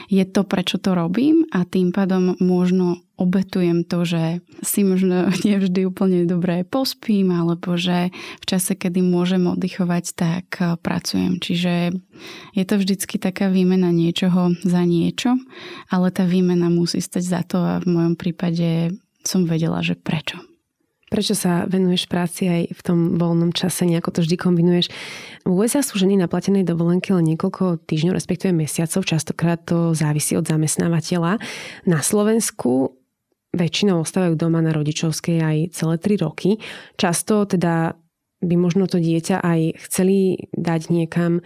je 0.09 0.25
to, 0.27 0.43
prečo 0.43 0.81
to 0.81 0.97
robím 0.97 1.47
a 1.53 1.63
tým 1.69 1.93
pádom 1.95 2.35
možno 2.41 3.05
obetujem 3.19 3.83
to, 3.83 4.07
že 4.07 4.41
si 4.63 4.87
možno 4.87 5.29
nevždy 5.49 5.85
úplne 5.85 6.25
dobre 6.25 6.63
pospím, 6.63 7.35
alebo 7.35 7.75
že 7.75 8.15
v 8.15 8.45
čase, 8.47 8.79
kedy 8.79 9.03
môžem 9.03 9.45
oddychovať, 9.51 10.05
tak 10.15 10.47
eh, 10.63 10.79
pracujem. 10.79 11.43
Čiže 11.43 11.93
je 12.55 12.65
to 12.65 12.75
vždycky 12.79 13.19
taká 13.19 13.51
výmena 13.51 13.91
niečoho 13.91 14.55
za 14.63 14.83
niečo, 14.87 15.37
ale 15.91 16.15
tá 16.15 16.25
výmena 16.25 16.71
musí 16.71 17.03
stať 17.03 17.25
za 17.27 17.41
to 17.45 17.59
a 17.61 17.83
v 17.83 17.87
mojom 17.91 18.15
prípade 18.15 18.95
som 19.27 19.45
vedela, 19.45 19.83
že 19.83 19.99
prečo. 19.99 20.39
Prečo 21.09 21.33
sa 21.33 21.65
venuješ 21.65 22.05
práci 22.05 22.45
aj 22.45 22.63
v 22.69 22.81
tom 22.85 22.99
voľnom 23.17 23.57
čase, 23.57 23.89
nejako 23.89 24.13
to 24.13 24.21
vždy 24.21 24.37
kombinuješ? 24.37 24.93
V 25.49 25.57
USA 25.57 25.81
sú 25.81 25.97
ženy 25.97 26.21
na 26.21 26.29
platenej 26.29 26.69
dovolenke 26.69 27.17
len 27.17 27.33
niekoľko 27.33 27.81
týždňov, 27.89 28.13
respektíve 28.13 28.53
mesiacov, 28.53 29.09
častokrát 29.09 29.57
to 29.65 29.97
závisí 29.97 30.37
od 30.37 30.45
zamestnávateľa. 30.45 31.41
Na 31.89 32.05
Slovensku 32.05 32.93
väčšinou 33.57 34.05
ostávajú 34.05 34.37
doma 34.37 34.61
na 34.61 34.77
rodičovskej 34.77 35.39
aj 35.41 35.59
celé 35.73 35.95
3 35.97 36.25
roky. 36.25 36.61
Často 37.01 37.49
teda 37.49 37.97
by 38.39 38.55
možno 38.55 38.87
to 38.87 39.03
dieťa 39.03 39.43
aj 39.43 39.61
chceli 39.89 40.51
dať 40.55 40.95
niekam, 40.95 41.43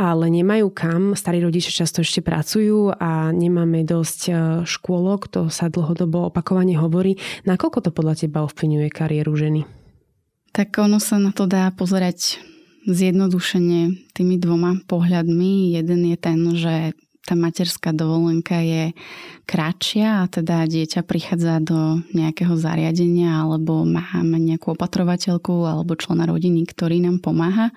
ale 0.00 0.32
nemajú 0.32 0.72
kam. 0.72 1.12
Starí 1.12 1.44
rodičia 1.44 1.84
často 1.84 2.00
ešte 2.00 2.24
pracujú 2.24 2.96
a 2.96 3.28
nemáme 3.28 3.84
dosť 3.84 4.20
e, 4.24 4.32
škôlok, 4.64 5.28
to 5.28 5.40
sa 5.52 5.68
dlhodobo 5.68 6.32
opakovane 6.32 6.80
hovorí. 6.80 7.20
Nakoľko 7.44 7.78
to 7.84 7.90
podľa 7.92 8.24
teba 8.24 8.48
ovplyvňuje 8.48 8.88
kariéru 8.88 9.36
ženy? 9.36 9.68
Tak 10.56 10.80
ono 10.80 10.96
sa 10.96 11.20
na 11.20 11.36
to 11.36 11.44
dá 11.44 11.68
pozerať 11.76 12.40
zjednodušene 12.88 14.10
tými 14.16 14.40
dvoma 14.40 14.80
pohľadmi. 14.88 15.76
Jeden 15.76 16.00
je 16.08 16.16
ten, 16.16 16.40
že 16.56 16.74
tá 17.24 17.36
materská 17.36 17.92
dovolenka 17.92 18.58
je 18.64 18.96
kratšia 19.44 20.24
a 20.24 20.30
teda 20.30 20.64
dieťa 20.66 21.04
prichádza 21.04 21.60
do 21.60 22.00
nejakého 22.16 22.56
zariadenia 22.56 23.44
alebo 23.44 23.84
máme 23.84 24.40
nejakú 24.40 24.74
opatrovateľku 24.74 25.68
alebo 25.68 25.94
člena 25.94 26.26
rodiny, 26.26 26.64
ktorý 26.66 26.98
nám 27.04 27.20
pomáha. 27.20 27.70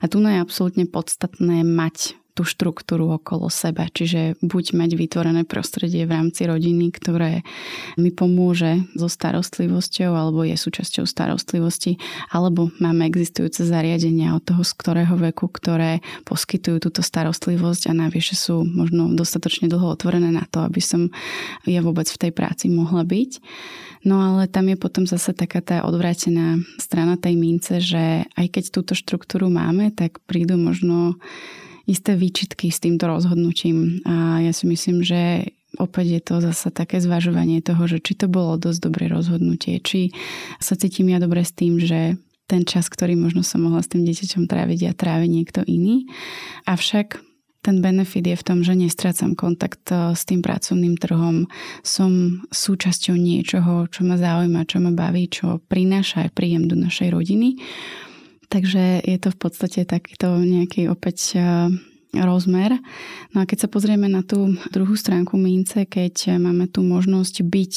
A 0.00 0.04
tu 0.06 0.22
je 0.22 0.38
absolútne 0.38 0.86
podstatné 0.86 1.66
mať 1.66 2.16
tú 2.34 2.42
štruktúru 2.42 3.14
okolo 3.14 3.46
seba. 3.46 3.86
Čiže 3.86 4.42
buď 4.42 4.74
mať 4.74 4.90
vytvorené 4.98 5.42
prostredie 5.46 6.02
v 6.02 6.18
rámci 6.18 6.50
rodiny, 6.50 6.90
ktoré 6.90 7.46
mi 7.94 8.10
pomôže 8.10 8.82
so 8.98 9.06
starostlivosťou 9.06 10.10
alebo 10.10 10.42
je 10.42 10.58
súčasťou 10.58 11.06
starostlivosti, 11.06 12.02
alebo 12.34 12.74
máme 12.82 13.06
existujúce 13.06 13.62
zariadenia 13.62 14.34
od 14.34 14.42
toho, 14.42 14.66
z 14.66 14.72
ktorého 14.74 15.14
veku, 15.14 15.46
ktoré 15.46 16.02
poskytujú 16.26 16.90
túto 16.90 17.06
starostlivosť 17.06 17.88
a 17.88 17.92
navyše 17.94 18.34
sú 18.34 18.66
možno 18.66 19.14
dostatočne 19.14 19.70
dlho 19.70 19.94
otvorené 19.94 20.34
na 20.34 20.42
to, 20.50 20.66
aby 20.66 20.82
som 20.82 21.14
ja 21.70 21.80
vôbec 21.86 22.10
v 22.10 22.20
tej 22.28 22.32
práci 22.34 22.66
mohla 22.66 23.06
byť. 23.06 23.30
No 24.04 24.20
ale 24.20 24.50
tam 24.50 24.68
je 24.68 24.76
potom 24.76 25.08
zase 25.08 25.32
taká 25.32 25.64
tá 25.64 25.80
odvrátená 25.86 26.60
strana 26.76 27.16
tej 27.16 27.38
mince, 27.40 27.80
že 27.80 28.28
aj 28.36 28.46
keď 28.52 28.64
túto 28.68 28.92
štruktúru 28.92 29.48
máme, 29.48 29.94
tak 29.94 30.20
prídu 30.28 30.60
možno 30.60 31.16
isté 31.84 32.16
výčitky 32.16 32.72
s 32.72 32.80
týmto 32.80 33.08
rozhodnutím. 33.08 34.00
A 34.08 34.40
ja 34.40 34.52
si 34.52 34.64
myslím, 34.68 35.04
že 35.04 35.52
opäť 35.76 36.06
je 36.18 36.22
to 36.22 36.34
zase 36.40 36.70
také 36.70 37.02
zvažovanie 37.02 37.60
toho, 37.60 37.84
že 37.84 38.00
či 38.00 38.14
to 38.14 38.30
bolo 38.30 38.56
dosť 38.56 38.80
dobré 38.80 39.04
rozhodnutie, 39.10 39.82
či 39.82 40.14
sa 40.62 40.78
cítim 40.78 41.10
ja 41.10 41.18
dobre 41.18 41.42
s 41.42 41.52
tým, 41.52 41.82
že 41.82 42.16
ten 42.44 42.62
čas, 42.68 42.92
ktorý 42.92 43.16
možno 43.16 43.40
som 43.40 43.64
mohla 43.64 43.80
s 43.80 43.88
tým 43.88 44.04
dieťaťom 44.04 44.44
tráviť, 44.44 44.78
ja 44.84 44.92
trávi 44.92 45.32
niekto 45.32 45.64
iný. 45.64 46.04
Avšak 46.68 47.24
ten 47.64 47.80
benefit 47.80 48.28
je 48.28 48.36
v 48.36 48.44
tom, 48.44 48.60
že 48.60 48.76
nestrácam 48.76 49.32
kontakt 49.32 49.88
eh, 49.88 50.12
s 50.12 50.28
tým 50.28 50.44
pracovným 50.44 51.00
trhom. 51.00 51.48
Som 51.80 52.44
súčasťou 52.52 53.16
niečoho, 53.16 53.88
čo 53.88 54.04
ma 54.04 54.20
zaujíma, 54.20 54.68
čo 54.68 54.84
ma 54.84 54.92
baví, 54.92 55.32
čo 55.32 55.64
prináša 55.72 56.28
aj 56.28 56.36
príjem 56.36 56.68
do 56.68 56.76
našej 56.76 57.08
rodiny. 57.16 57.56
Takže 58.48 59.02
je 59.04 59.18
to 59.20 59.28
v 59.32 59.38
podstate 59.38 59.80
takýto 59.88 60.40
nejaký 60.40 60.88
opäť 60.90 61.38
rozmer. 62.22 62.78
No 63.34 63.42
a 63.42 63.48
keď 63.48 63.66
sa 63.66 63.68
pozrieme 63.72 64.06
na 64.06 64.22
tú 64.22 64.54
druhú 64.70 64.94
stránku 64.94 65.34
mince, 65.34 65.82
keď 65.82 66.38
máme 66.38 66.70
tu 66.70 66.86
možnosť 66.86 67.42
byť 67.42 67.74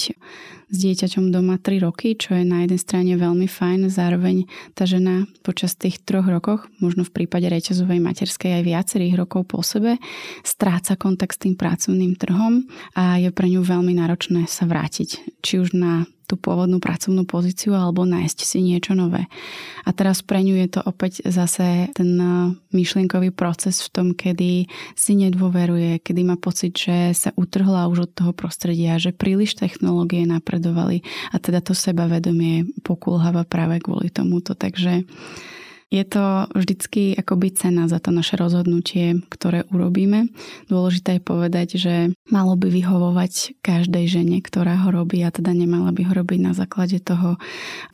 s 0.68 0.76
dieťaťom 0.84 1.32
doma 1.32 1.56
3 1.58 1.82
roky, 1.82 2.14
čo 2.20 2.36
je 2.36 2.44
na 2.44 2.68
jednej 2.68 2.78
strane 2.78 3.14
veľmi 3.16 3.48
fajn, 3.48 3.88
zároveň 3.88 4.46
tá 4.76 4.84
žena 4.84 5.26
počas 5.42 5.80
tých 5.80 6.04
troch 6.04 6.28
rokoch, 6.28 6.68
možno 6.84 7.08
v 7.08 7.24
prípade 7.24 7.48
reťazovej 7.48 8.04
materskej 8.04 8.62
aj 8.62 8.68
viacerých 8.68 9.16
rokov 9.16 9.48
po 9.48 9.64
sebe, 9.64 9.96
stráca 10.44 11.00
kontakt 11.00 11.40
s 11.40 11.42
tým 11.48 11.56
pracovným 11.56 12.20
trhom 12.20 12.68
a 13.00 13.16
je 13.18 13.32
pre 13.32 13.48
ňu 13.48 13.64
veľmi 13.64 13.96
náročné 13.96 14.46
sa 14.46 14.68
vrátiť. 14.68 15.40
Či 15.40 15.54
už 15.64 15.72
na 15.74 16.04
tú 16.28 16.36
pôvodnú 16.36 16.84
pracovnú 16.84 17.24
pozíciu 17.24 17.72
alebo 17.72 18.04
nájsť 18.04 18.40
si 18.44 18.60
niečo 18.60 18.92
nové. 18.94 19.32
A 19.88 19.96
teraz 19.96 20.20
pre 20.20 20.44
ňu 20.44 20.60
je 20.60 20.68
to 20.76 20.82
opäť 20.84 21.24
zase 21.24 21.88
ten 21.96 22.12
eh, 22.20 22.52
myšlienkový 22.76 23.32
proces 23.32 23.80
v 23.88 23.90
tom, 23.90 24.08
kedy 24.12 24.68
si 24.94 25.12
nedôveruje, 25.16 26.04
kedy 26.04 26.22
má 26.28 26.36
pocit, 26.36 26.76
že 26.76 27.16
sa 27.16 27.32
utrhla 27.40 27.88
už 27.88 28.12
od 28.12 28.12
toho 28.12 28.32
prostredia, 28.36 29.00
že 29.00 29.16
príliš 29.16 29.56
technológie 29.56 30.28
napredovali 30.28 31.02
a 31.32 31.40
teda 31.40 31.64
to 31.64 31.72
sebavedomie 31.72 32.68
pokulháva 32.84 33.48
práve 33.48 33.80
kvôli 33.80 34.12
tomuto. 34.12 34.52
Takže 34.52 35.08
je 35.88 36.04
to 36.04 36.52
vždycky 36.52 37.16
akoby 37.16 37.56
cena 37.56 37.88
za 37.88 38.04
to 38.04 38.12
naše 38.12 38.36
rozhodnutie, 38.36 39.24
ktoré 39.32 39.64
urobíme. 39.72 40.28
Dôležité 40.68 41.18
je 41.18 41.24
povedať, 41.24 41.68
že 41.80 42.12
malo 42.28 42.60
by 42.60 42.68
vyhovovať 42.68 43.64
každej 43.64 44.06
žene, 44.12 44.38
ktorá 44.44 44.84
ho 44.84 44.92
robí 44.92 45.24
a 45.24 45.32
teda 45.32 45.56
nemala 45.56 45.96
by 45.96 46.12
ho 46.12 46.14
robiť 46.14 46.40
na 46.44 46.52
základe 46.52 47.00
toho, 47.00 47.40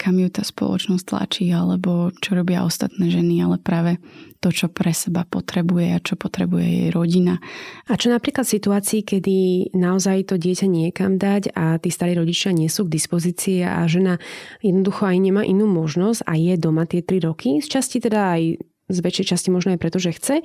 kam 0.01 0.17
ju 0.17 0.25
tá 0.33 0.41
spoločnosť 0.41 1.05
tlačí 1.05 1.45
alebo 1.53 2.09
čo 2.17 2.33
robia 2.33 2.65
ostatné 2.65 3.13
ženy, 3.13 3.45
ale 3.45 3.61
práve 3.61 4.01
to, 4.43 4.51
čo 4.51 4.67
pre 4.67 4.91
seba 4.91 5.23
potrebuje 5.23 5.87
a 5.95 6.03
čo 6.03 6.19
potrebuje 6.19 6.67
jej 6.67 6.89
rodina. 6.91 7.39
A 7.87 7.95
čo 7.95 8.11
napríklad 8.11 8.43
v 8.43 8.55
situácii, 8.59 9.01
kedy 9.07 9.37
naozaj 9.71 10.27
to 10.27 10.35
dieťa 10.35 10.67
niekam 10.67 11.15
dať 11.15 11.55
a 11.55 11.79
tí 11.79 11.87
starí 11.87 12.11
rodičia 12.19 12.51
nie 12.51 12.67
sú 12.67 12.83
k 12.83 12.99
dispozícii 12.99 13.63
a 13.63 13.87
žena 13.87 14.19
jednoducho 14.59 15.07
aj 15.07 15.17
nemá 15.23 15.47
inú 15.47 15.71
možnosť 15.71 16.27
a 16.27 16.35
je 16.35 16.53
doma 16.59 16.83
tie 16.83 16.99
3 16.99 17.23
roky, 17.23 17.63
z 17.63 17.67
časti 17.71 18.03
teda 18.03 18.35
aj 18.35 18.43
z 18.91 18.97
väčšej 18.99 19.25
časti 19.31 19.47
možno 19.47 19.71
aj 19.71 19.79
preto, 19.79 19.97
že 20.03 20.11
chce. 20.11 20.43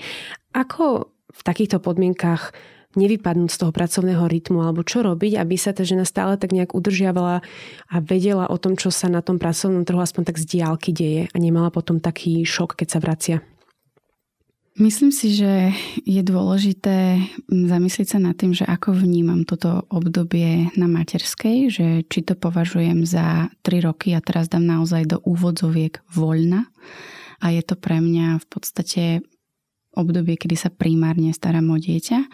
Ako 0.54 1.10
v 1.10 1.40
takýchto 1.42 1.82
podmienkach 1.82 2.54
nevypadnúť 2.96 3.50
z 3.52 3.60
toho 3.60 3.72
pracovného 3.74 4.24
rytmu, 4.24 4.64
alebo 4.64 4.80
čo 4.80 5.04
robiť, 5.04 5.36
aby 5.36 5.60
sa 5.60 5.76
tá 5.76 5.84
žena 5.84 6.08
stále 6.08 6.40
tak 6.40 6.56
nejak 6.56 6.72
udržiavala 6.72 7.44
a 7.92 7.96
vedela 8.00 8.48
o 8.48 8.56
tom, 8.56 8.80
čo 8.80 8.88
sa 8.88 9.12
na 9.12 9.20
tom 9.20 9.36
pracovnom 9.36 9.84
trhu 9.84 10.00
aspoň 10.00 10.32
tak 10.32 10.40
z 10.40 10.44
diálky 10.56 10.90
deje 10.96 11.22
a 11.28 11.36
nemala 11.36 11.68
potom 11.68 12.00
taký 12.00 12.42
šok, 12.48 12.80
keď 12.80 12.88
sa 12.88 12.98
vracia. 13.02 13.36
Myslím 14.78 15.10
si, 15.10 15.34
že 15.34 15.74
je 16.06 16.22
dôležité 16.22 17.18
zamyslieť 17.50 18.14
sa 18.14 18.18
nad 18.22 18.38
tým, 18.38 18.54
že 18.54 18.62
ako 18.62 18.94
vnímam 18.94 19.42
toto 19.42 19.82
obdobie 19.90 20.70
na 20.78 20.86
materskej, 20.86 21.58
že 21.66 21.86
či 22.06 22.22
to 22.22 22.38
považujem 22.38 23.02
za 23.02 23.50
3 23.66 23.82
roky 23.82 24.14
a 24.14 24.22
teraz 24.22 24.46
dám 24.46 24.62
naozaj 24.62 25.10
do 25.10 25.18
úvodzoviek 25.26 25.98
voľna. 26.14 26.70
A 27.42 27.50
je 27.50 27.62
to 27.66 27.74
pre 27.74 27.98
mňa 27.98 28.38
v 28.38 28.46
podstate 28.46 29.02
obdobie, 29.98 30.38
kedy 30.38 30.54
sa 30.54 30.70
primárne 30.70 31.34
starám 31.34 31.74
o 31.74 31.76
dieťa, 31.76 32.30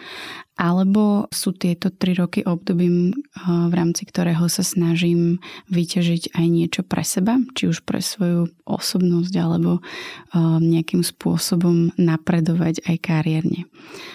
alebo 0.55 1.27
sú 1.35 1.51
tieto 1.51 1.91
tri 1.91 2.15
roky 2.15 2.47
obdobím, 2.47 3.11
eh, 3.11 3.17
v 3.49 3.73
rámci 3.75 4.07
ktorého 4.07 4.47
sa 4.47 4.63
snažím 4.63 5.43
vyťažiť 5.73 6.37
aj 6.37 6.47
niečo 6.47 6.83
pre 6.87 7.03
seba, 7.03 7.43
či 7.59 7.67
už 7.73 7.83
pre 7.83 7.99
svoju 7.99 8.53
osobnosť, 8.69 9.35
alebo 9.35 9.81
eh, 9.81 10.59
nejakým 10.63 11.03
spôsobom 11.03 11.97
napredovať 11.99 12.87
aj 12.87 12.97
kariérne. 13.03 13.67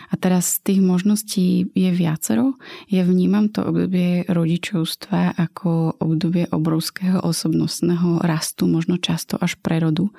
A 0.10 0.18
teraz 0.18 0.58
tých 0.64 0.82
možností 0.82 1.70
je 1.76 1.90
viacero. 1.94 2.58
Ja 2.90 3.06
vnímam 3.06 3.52
to 3.52 3.68
obdobie 3.68 4.26
rodičovstva 4.26 5.38
ako 5.38 6.02
obdobie 6.02 6.50
obrovského 6.50 7.22
osobnostného 7.22 8.24
rastu, 8.26 8.66
možno 8.66 8.98
často 8.98 9.38
až 9.38 9.60
prerodu 9.62 10.10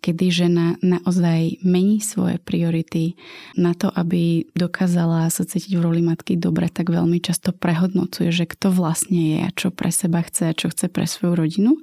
kedy 0.00 0.26
žena 0.32 0.66
naozaj 0.80 1.60
mení 1.62 2.00
svoje 2.00 2.40
priority 2.40 3.14
na 3.54 3.76
to, 3.76 3.92
aby 3.92 4.48
dokázala 4.56 5.28
sa 5.28 5.44
cítiť 5.44 5.76
v 5.76 5.84
roli 5.84 6.02
matky 6.02 6.40
dobre, 6.40 6.72
tak 6.72 6.88
veľmi 6.88 7.20
často 7.20 7.52
prehodnocuje, 7.52 8.32
že 8.32 8.48
kto 8.48 8.72
vlastne 8.72 9.36
je 9.36 9.38
a 9.44 9.50
čo 9.52 9.68
pre 9.68 9.92
seba 9.92 10.24
chce 10.24 10.50
a 10.50 10.56
čo 10.56 10.72
chce 10.72 10.88
pre 10.88 11.04
svoju 11.04 11.36
rodinu. 11.36 11.76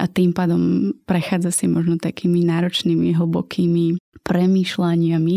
A 0.00 0.08
tým 0.08 0.32
pádom 0.32 0.94
prechádza 1.04 1.52
si 1.52 1.68
možno 1.68 2.00
takými 2.00 2.40
náročnými, 2.48 3.12
hlbokými 3.12 4.00
premýšľaniami 4.24 5.36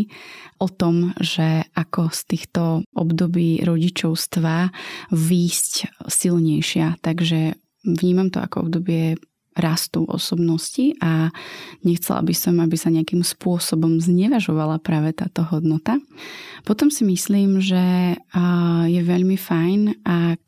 o 0.62 0.68
tom, 0.72 1.12
že 1.20 1.68
ako 1.76 2.13
z 2.13 2.22
týchto 2.30 2.63
období 2.96 3.65
rodičovstva 3.65 4.72
výjsť 5.12 6.06
silnejšia. 6.08 7.02
Takže 7.04 7.60
vnímam 7.84 8.32
to 8.32 8.39
ako 8.39 8.70
obdobie 8.70 9.20
rastu 9.56 10.04
osobnosti 10.04 11.00
a 11.00 11.32
nechcela 11.82 12.20
by 12.20 12.36
som, 12.36 12.60
aby 12.60 12.76
sa 12.76 12.91
nejakým 12.91 13.24
spôsobom 13.24 14.04
znevažovala 14.04 14.84
práve 14.84 15.15
táto 15.15 15.48
hodnota. 15.48 15.96
Potom 16.68 16.91
si 16.91 17.08
myslím, 17.08 17.63
že 17.63 18.20
je 18.86 19.02
veľmi 19.02 19.39
fajn, 19.39 20.04
ak 20.04 20.46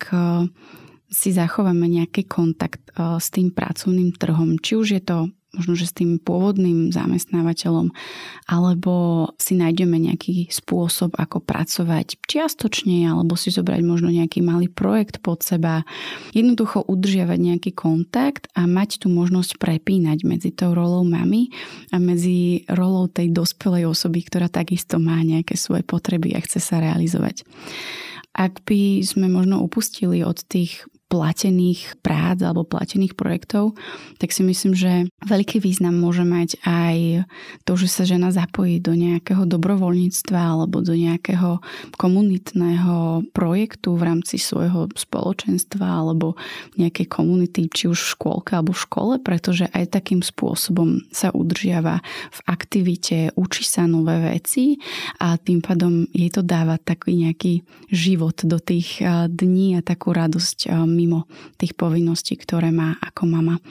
si 1.07 1.31
zachováme 1.31 1.87
nejaký 1.87 2.27
kontakt 2.27 2.83
s 2.99 3.31
tým 3.31 3.55
pracovným 3.55 4.11
trhom. 4.19 4.59
Či 4.59 4.73
už 4.75 4.87
je 4.99 5.01
to 5.07 5.31
možno, 5.57 5.73
že 5.73 5.89
s 5.89 5.97
tým 5.97 6.21
pôvodným 6.21 6.93
zamestnávateľom, 6.93 7.89
alebo 8.45 8.93
si 9.41 9.57
nájdeme 9.57 9.97
nejaký 9.97 10.53
spôsob, 10.53 11.17
ako 11.17 11.41
pracovať 11.41 12.21
čiastočne, 12.29 13.09
alebo 13.09 13.33
si 13.33 13.49
zobrať 13.49 13.81
možno 13.81 14.13
nejaký 14.13 14.45
malý 14.45 14.69
projekt 14.69 15.19
pod 15.25 15.41
seba. 15.41 15.81
Jednoducho 16.31 16.85
udržiavať 16.85 17.39
nejaký 17.41 17.71
kontakt 17.73 18.47
a 18.53 18.69
mať 18.69 19.01
tú 19.03 19.09
možnosť 19.09 19.57
prepínať 19.57 20.21
medzi 20.23 20.53
tou 20.53 20.77
rolou 20.77 21.01
mamy 21.01 21.49
a 21.89 21.97
medzi 21.97 22.63
rolou 22.69 23.09
tej 23.09 23.33
dospelej 23.33 23.89
osoby, 23.89 24.21
ktorá 24.21 24.47
takisto 24.47 25.01
má 25.01 25.17
nejaké 25.25 25.57
svoje 25.57 25.81
potreby 25.81 26.37
a 26.37 26.39
chce 26.39 26.61
sa 26.61 26.77
realizovať. 26.77 27.41
Ak 28.37 28.61
by 28.69 29.01
sme 29.01 29.33
možno 29.33 29.65
upustili 29.65 30.21
od 30.21 30.37
tých 30.45 30.85
platených 31.07 32.03
prác 32.03 32.43
alebo 32.43 32.67
platených 32.67 33.15
projektov, 33.15 33.79
tak 34.19 34.35
si 34.35 34.43
myslím, 34.43 34.75
že 34.75 35.07
veľký 35.23 35.63
význam 35.63 35.95
môže 35.95 36.27
mať 36.27 36.59
aj 36.67 37.23
to, 37.63 37.79
že 37.79 37.87
sa 37.87 38.03
žena 38.03 38.27
zapojí 38.35 38.83
do 38.83 38.91
nejakého 38.91 39.47
dobrovoľníctva 39.47 40.35
alebo 40.35 40.83
do 40.83 40.91
nejakého 40.91 41.63
komunitného 41.95 43.23
projektu 43.31 43.95
v 43.95 44.03
rámci 44.03 44.35
svojho 44.35 44.91
spoločenstva 44.91 45.87
alebo 45.87 46.35
nejakej 46.75 47.07
komunity, 47.07 47.71
či 47.71 47.87
už 47.87 47.97
v 48.03 48.11
škôlke 48.19 48.51
alebo 48.59 48.75
v 48.75 48.83
škole, 48.83 49.13
pretože 49.23 49.71
aj 49.71 49.95
takým 49.95 50.19
spôsobom 50.19 51.07
sa 51.15 51.31
udržiava 51.31 52.03
v 52.35 52.39
aktivite, 52.51 53.31
učí 53.39 53.63
sa 53.63 53.87
nové 53.87 54.19
veci 54.35 54.75
a 55.23 55.39
tým 55.39 55.63
pádom 55.63 56.03
jej 56.11 56.27
to 56.35 56.43
dáva 56.43 56.75
taký 56.75 57.15
nejaký 57.15 57.63
život 57.87 58.43
do 58.43 58.59
tých 58.59 58.99
dní 59.31 59.79
a 59.79 59.81
takú 59.81 60.11
radosť 60.11 60.67
mimo 60.97 61.29
tých 61.61 61.77
povinností, 61.77 62.33
ktoré 62.33 62.73
má 62.73 62.97
ako 62.97 63.29
mama. 63.29 63.61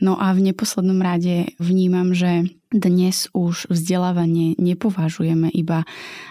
No 0.00 0.16
a 0.16 0.32
v 0.32 0.48
neposlednom 0.48 0.96
rade 1.04 1.52
vnímam, 1.60 2.16
že 2.16 2.48
dnes 2.70 3.26
už 3.34 3.66
vzdelávanie 3.66 4.54
nepovažujeme 4.54 5.50
iba 5.50 5.82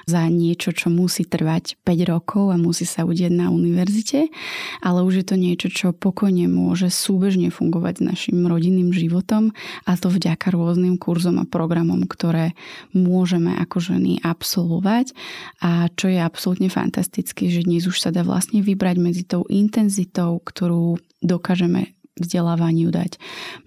za 0.07 0.23
niečo, 0.31 0.71
čo 0.71 0.87
musí 0.87 1.27
trvať 1.27 1.75
5 1.83 2.11
rokov 2.11 2.55
a 2.55 2.57
musí 2.57 2.87
sa 2.87 3.03
udieť 3.03 3.27
na 3.35 3.51
univerzite, 3.51 4.31
ale 4.79 5.03
už 5.03 5.19
je 5.19 5.25
to 5.27 5.35
niečo, 5.35 5.67
čo 5.67 5.87
pokojne 5.91 6.47
môže 6.47 6.87
súbežne 6.87 7.51
fungovať 7.51 7.93
s 7.99 8.05
našim 8.07 8.47
rodinným 8.47 8.95
životom 8.95 9.51
a 9.83 9.99
to 9.99 10.07
vďaka 10.07 10.55
rôznym 10.55 10.95
kurzom 10.95 11.43
a 11.43 11.45
programom, 11.45 12.07
ktoré 12.07 12.55
môžeme 12.95 13.59
ako 13.59 13.93
ženy 13.93 14.23
absolvovať. 14.23 15.11
A 15.59 15.91
čo 15.91 16.07
je 16.07 16.23
absolútne 16.23 16.71
fantastické, 16.71 17.51
že 17.51 17.67
dnes 17.67 17.83
už 17.83 17.99
sa 17.99 18.15
dá 18.15 18.23
vlastne 18.23 18.63
vybrať 18.63 18.95
medzi 18.95 19.23
tou 19.27 19.43
intenzitou, 19.51 20.39
ktorú 20.39 21.03
dokážeme 21.19 21.98
vzdelávaniu 22.19 22.91
dať 22.91 23.15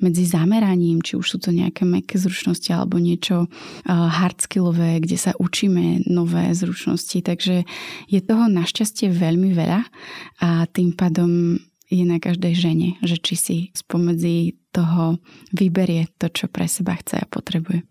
medzi 0.05 0.29
zameraním, 0.29 1.01
či 1.01 1.17
už 1.17 1.27
sú 1.27 1.39
to 1.41 1.51
nejaké 1.51 1.89
meké 1.89 2.21
zručnosti 2.21 2.69
alebo 2.71 3.01
niečo 3.01 3.49
hardskillové, 3.89 5.01
kde 5.01 5.17
sa 5.17 5.33
učíme 5.41 6.07
nové 6.07 6.53
zručnosti. 6.53 7.19
Takže 7.25 7.65
je 8.07 8.21
toho 8.21 8.47
našťastie 8.53 9.09
veľmi 9.11 9.57
veľa 9.57 9.81
a 10.45 10.69
tým 10.69 10.93
pádom 10.93 11.57
je 11.93 12.05
na 12.09 12.17
každej 12.17 12.57
žene, 12.57 12.89
že 13.05 13.21
či 13.21 13.35
si 13.37 13.57
spomedzi 13.77 14.57
toho 14.73 15.21
vyberie 15.53 16.09
to, 16.17 16.33
čo 16.33 16.49
pre 16.49 16.65
seba 16.65 16.97
chce 16.97 17.21
a 17.21 17.29
potrebuje. 17.29 17.85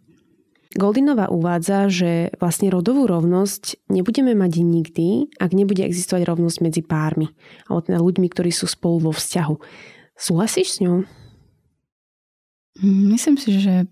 Goldinová 0.72 1.28
uvádza, 1.28 1.92
že 1.92 2.32
vlastne 2.40 2.72
rodovú 2.72 3.04
rovnosť 3.04 3.92
nebudeme 3.92 4.32
mať 4.32 4.64
nikdy, 4.64 5.28
ak 5.36 5.52
nebude 5.52 5.84
existovať 5.84 6.24
rovnosť 6.24 6.58
medzi 6.64 6.80
pármi, 6.80 7.28
alebo 7.68 7.84
teda 7.84 8.00
ľuďmi, 8.00 8.28
ktorí 8.32 8.56
sú 8.56 8.72
spolu 8.72 9.06
vo 9.06 9.14
vzťahu. 9.14 9.56
Súhlasíš 10.22 10.78
s 10.78 10.86
ňou? 10.86 11.02
Myslím 12.86 13.42
si, 13.42 13.58
že 13.58 13.90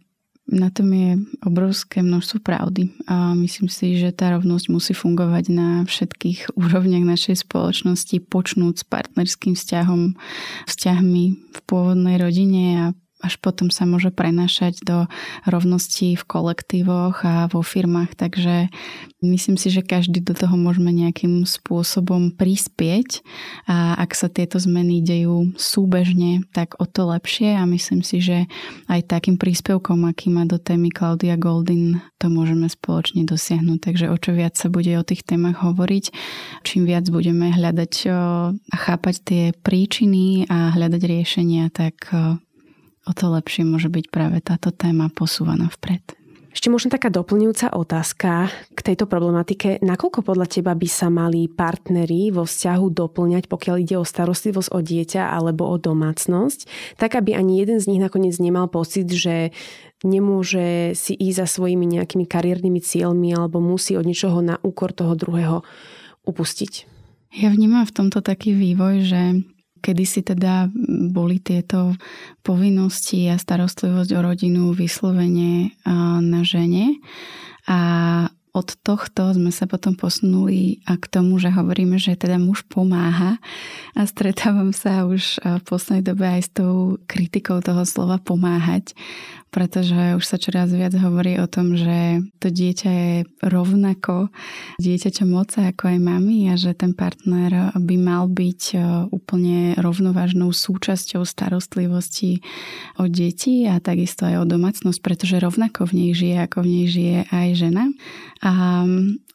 na 0.50 0.70
tom 0.70 0.90
je 0.94 1.18
obrovské 1.46 2.02
množstvo 2.02 2.42
pravdy 2.42 2.90
a 3.06 3.38
myslím 3.38 3.70
si, 3.70 3.98
že 3.98 4.14
tá 4.14 4.34
rovnosť 4.34 4.66
musí 4.70 4.94
fungovať 4.98 5.50
na 5.50 5.70
všetkých 5.86 6.58
úrovniach 6.58 7.06
našej 7.06 7.46
spoločnosti, 7.46 8.18
počnúť 8.30 8.82
s 8.82 8.86
partnerským 8.86 9.54
vzťahom, 9.54 10.18
vzťahmi 10.70 11.24
v 11.54 11.60
pôvodnej 11.70 12.18
rodine 12.18 12.64
a 12.78 12.86
až 13.20 13.36
potom 13.44 13.68
sa 13.68 13.84
môže 13.84 14.16
prenašať 14.16 14.80
do 14.88 15.06
rovnosti 15.44 16.16
v 16.16 16.24
kolektívoch 16.24 17.24
a 17.28 17.52
vo 17.52 17.60
firmách. 17.60 18.16
Takže 18.16 18.72
myslím 19.20 19.60
si, 19.60 19.68
že 19.68 19.84
každý 19.84 20.24
do 20.24 20.32
toho 20.32 20.56
môžeme 20.56 20.96
nejakým 20.96 21.44
spôsobom 21.44 22.32
prispieť 22.32 23.20
a 23.68 24.00
ak 24.00 24.16
sa 24.16 24.32
tieto 24.32 24.56
zmeny 24.56 25.04
dejú 25.04 25.52
súbežne, 25.60 26.48
tak 26.56 26.80
o 26.80 26.88
to 26.88 27.12
lepšie 27.12 27.60
a 27.60 27.68
myslím 27.68 28.08
si, 28.08 28.24
že 28.24 28.48
aj 28.88 29.12
takým 29.12 29.36
príspevkom, 29.36 30.08
aký 30.08 30.32
má 30.32 30.48
do 30.48 30.56
témy 30.56 30.88
Claudia 30.88 31.36
Goldin, 31.36 32.00
to 32.24 32.32
môžeme 32.32 32.72
spoločne 32.72 33.28
dosiahnuť. 33.28 33.80
Takže 33.84 34.06
o 34.08 34.16
čo 34.16 34.32
viac 34.32 34.56
sa 34.56 34.72
bude 34.72 34.96
o 34.96 35.04
tých 35.04 35.28
témach 35.28 35.60
hovoriť, 35.60 36.16
čím 36.64 36.88
viac 36.88 37.04
budeme 37.12 37.52
hľadať 37.52 37.94
a 38.08 38.52
chápať 38.76 39.16
tie 39.28 39.44
príčiny 39.60 40.48
a 40.48 40.72
hľadať 40.72 41.02
riešenia, 41.04 41.68
tak 41.72 42.08
o 43.10 43.12
to 43.18 43.34
lepšie 43.34 43.66
môže 43.66 43.90
byť 43.90 44.06
práve 44.14 44.38
táto 44.46 44.70
téma 44.70 45.10
posúvaná 45.10 45.74
vpred. 45.74 46.20
Ešte 46.50 46.74
možno 46.74 46.90
taká 46.90 47.14
doplňujúca 47.14 47.78
otázka 47.78 48.50
k 48.74 48.80
tejto 48.82 49.06
problematike. 49.06 49.78
Nakoľko 49.86 50.26
podľa 50.26 50.50
teba 50.50 50.74
by 50.74 50.90
sa 50.90 51.14
mali 51.14 51.46
partneri 51.46 52.34
vo 52.34 52.42
vzťahu 52.42 52.90
doplňať, 52.90 53.46
pokiaľ 53.46 53.76
ide 53.78 53.96
o 54.02 54.06
starostlivosť 54.06 54.74
o 54.74 54.82
dieťa 54.82 55.30
alebo 55.30 55.70
o 55.70 55.78
domácnosť, 55.78 56.66
tak 56.98 57.22
aby 57.22 57.38
ani 57.38 57.62
jeden 57.62 57.78
z 57.78 57.94
nich 57.94 58.02
nakoniec 58.02 58.34
nemal 58.42 58.66
pocit, 58.66 59.06
že 59.14 59.54
nemôže 60.02 60.98
si 60.98 61.14
ísť 61.14 61.38
za 61.46 61.48
svojimi 61.48 61.86
nejakými 61.86 62.26
kariérnymi 62.26 62.82
cieľmi 62.82 63.30
alebo 63.30 63.62
musí 63.62 63.94
od 63.94 64.10
niečoho 64.10 64.42
na 64.42 64.58
úkor 64.66 64.90
toho 64.90 65.14
druhého 65.14 65.62
upustiť? 66.26 66.90
Ja 67.38 67.54
vnímam 67.54 67.86
v 67.86 67.94
tomto 67.94 68.26
taký 68.26 68.58
vývoj, 68.58 69.06
že 69.06 69.22
Kedy 69.80 70.06
si 70.06 70.22
teda 70.22 70.70
boli 71.10 71.40
tieto 71.40 71.96
povinnosti 72.44 73.28
a 73.32 73.40
starostlivosť 73.40 74.12
o 74.16 74.20
rodinu 74.20 74.64
vyslovene 74.76 75.74
na 76.24 76.42
žene. 76.44 77.00
A 77.70 77.80
od 78.50 78.74
tohto 78.82 79.30
sme 79.38 79.54
sa 79.54 79.70
potom 79.70 79.94
posunuli 79.94 80.82
k 80.82 81.06
tomu, 81.06 81.38
že 81.38 81.54
hovoríme, 81.54 82.02
že 82.02 82.18
teda 82.18 82.42
muž 82.42 82.66
pomáha 82.66 83.38
a 83.94 84.02
stretávam 84.10 84.74
sa 84.74 85.06
už 85.06 85.38
v 85.38 85.64
poslednej 85.64 86.04
dobe 86.04 86.26
aj 86.26 86.42
s 86.42 86.50
tou 86.50 86.98
kritikou 87.06 87.62
toho 87.62 87.86
slova 87.86 88.18
pomáhať, 88.18 88.98
pretože 89.50 90.18
už 90.18 90.24
sa 90.26 90.38
čoraz 90.38 90.70
viac 90.70 90.94
hovorí 90.94 91.42
o 91.42 91.50
tom, 91.50 91.74
že 91.74 92.22
to 92.38 92.54
dieťa 92.54 92.90
je 92.90 93.16
rovnako 93.42 94.30
dieťaťom 94.78 95.30
moca 95.30 95.74
ako 95.74 95.90
aj 95.90 96.00
mami 96.00 96.54
a 96.54 96.56
že 96.56 96.78
ten 96.78 96.94
partner 96.94 97.74
by 97.74 97.96
mal 97.98 98.30
byť 98.30 98.62
e, 98.74 98.78
úplne 99.10 99.74
rovnovážnou 99.82 100.54
súčasťou 100.54 101.26
starostlivosti 101.26 102.46
o 103.02 103.10
deti 103.10 103.66
a 103.66 103.82
takisto 103.82 104.30
aj 104.30 104.46
o 104.46 104.46
domácnosť, 104.46 105.02
pretože 105.02 105.42
rovnako 105.42 105.90
v 105.90 105.94
nej 105.98 106.12
žije, 106.14 106.38
ako 106.46 106.58
v 106.62 106.70
nej 106.70 106.86
žije 106.86 107.20
aj 107.34 107.48
žena. 107.58 107.84
A 108.40 108.84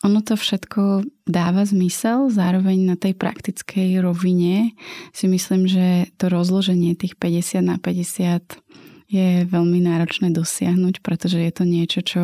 ono 0.00 0.20
to 0.24 0.32
všetko 0.32 1.04
dáva 1.28 1.68
zmysel, 1.68 2.32
zároveň 2.32 2.88
na 2.88 2.96
tej 2.96 3.12
praktickej 3.12 4.00
rovine 4.00 4.72
si 5.12 5.28
myslím, 5.28 5.68
že 5.68 6.08
to 6.16 6.32
rozloženie 6.32 6.96
tých 6.96 7.16
50 7.20 7.60
na 7.60 7.76
50 7.76 8.64
je 9.04 9.44
veľmi 9.44 9.84
náročné 9.84 10.32
dosiahnuť, 10.32 11.04
pretože 11.04 11.36
je 11.36 11.52
to 11.52 11.64
niečo, 11.68 12.00
čo 12.00 12.22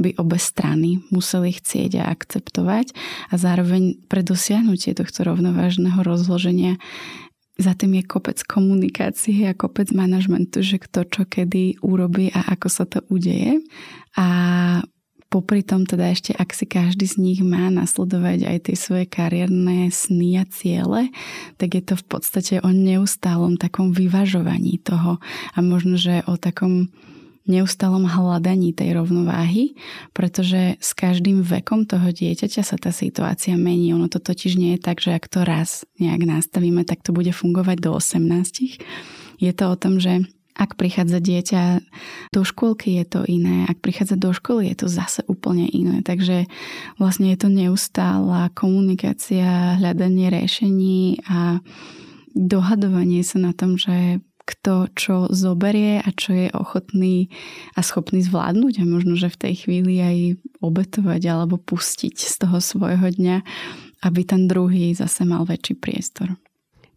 by 0.00 0.16
obe 0.16 0.40
strany 0.40 1.04
museli 1.12 1.52
chcieť 1.52 2.00
a 2.00 2.08
akceptovať 2.08 2.96
a 3.28 3.34
zároveň 3.36 4.00
pre 4.08 4.24
dosiahnutie 4.24 4.96
tohto 4.96 5.28
rovnovážneho 5.28 6.00
rozloženia 6.00 6.80
za 7.60 7.76
tým 7.76 8.00
je 8.00 8.04
kopec 8.08 8.40
komunikácie 8.48 9.44
a 9.44 9.52
kopec 9.52 9.92
manažmentu, 9.92 10.64
že 10.64 10.80
kto 10.80 11.04
čo 11.04 11.22
kedy 11.28 11.84
urobí 11.84 12.32
a 12.32 12.48
ako 12.56 12.68
sa 12.72 12.88
to 12.88 13.04
udeje. 13.12 13.60
A 14.16 14.26
popri 15.32 15.64
tom 15.64 15.88
teda 15.88 16.12
ešte, 16.12 16.36
ak 16.36 16.52
si 16.52 16.68
každý 16.68 17.08
z 17.08 17.16
nich 17.16 17.40
má 17.40 17.72
nasledovať 17.72 18.44
aj 18.44 18.58
tie 18.68 18.76
svoje 18.76 19.08
kariérne 19.08 19.88
sny 19.88 20.36
a 20.36 20.44
ciele, 20.44 21.08
tak 21.56 21.72
je 21.72 21.82
to 21.82 21.96
v 21.96 22.04
podstate 22.04 22.54
o 22.60 22.68
neustálom 22.68 23.56
takom 23.56 23.96
vyvažovaní 23.96 24.76
toho 24.84 25.16
a 25.56 25.58
možno, 25.64 25.96
že 25.96 26.20
o 26.28 26.36
takom 26.36 26.92
neustálom 27.42 28.06
hľadaní 28.06 28.70
tej 28.70 28.94
rovnováhy, 28.94 29.74
pretože 30.14 30.78
s 30.78 30.94
každým 30.94 31.42
vekom 31.42 31.88
toho 31.90 32.14
dieťaťa 32.14 32.62
sa 32.62 32.76
tá 32.78 32.94
situácia 32.94 33.58
mení. 33.58 33.90
Ono 33.96 34.06
to 34.06 34.22
totiž 34.22 34.54
nie 34.54 34.78
je 34.78 34.80
tak, 34.84 35.02
že 35.02 35.16
ak 35.16 35.26
to 35.26 35.42
raz 35.42 35.82
nejak 35.98 36.22
nastavíme, 36.22 36.86
tak 36.86 37.02
to 37.02 37.10
bude 37.10 37.34
fungovať 37.34 37.82
do 37.82 37.98
18. 37.98 38.78
Je 39.42 39.52
to 39.56 39.64
o 39.66 39.74
tom, 39.74 39.98
že 39.98 40.22
ak 40.52 40.76
prichádza 40.76 41.18
dieťa 41.18 41.62
do 42.32 42.42
škôlky, 42.44 43.00
je 43.00 43.06
to 43.08 43.20
iné. 43.24 43.64
Ak 43.68 43.80
prichádza 43.80 44.20
do 44.20 44.36
školy, 44.36 44.68
je 44.72 44.84
to 44.84 44.88
zase 44.88 45.24
úplne 45.24 45.64
iné. 45.68 46.04
Takže 46.04 46.44
vlastne 47.00 47.32
je 47.32 47.38
to 47.40 47.48
neustála 47.48 48.52
komunikácia, 48.52 49.80
hľadanie 49.80 50.28
riešení 50.28 51.24
a 51.24 51.64
dohadovanie 52.36 53.24
sa 53.24 53.40
na 53.40 53.52
tom, 53.56 53.80
že 53.80 54.20
kto 54.42 54.90
čo 54.98 55.16
zoberie 55.30 56.02
a 56.02 56.08
čo 56.10 56.34
je 56.34 56.48
ochotný 56.50 57.30
a 57.78 57.80
schopný 57.80 58.20
zvládnuť 58.26 58.82
a 58.82 58.84
možno, 58.84 59.14
že 59.14 59.30
v 59.30 59.40
tej 59.48 59.54
chvíli 59.66 60.02
aj 60.02 60.16
obetovať 60.58 61.22
alebo 61.30 61.62
pustiť 61.62 62.18
z 62.18 62.34
toho 62.42 62.58
svojho 62.58 63.14
dňa, 63.14 63.36
aby 64.02 64.20
ten 64.26 64.50
druhý 64.50 64.92
zase 64.98 65.22
mal 65.22 65.46
väčší 65.46 65.78
priestor. 65.78 66.34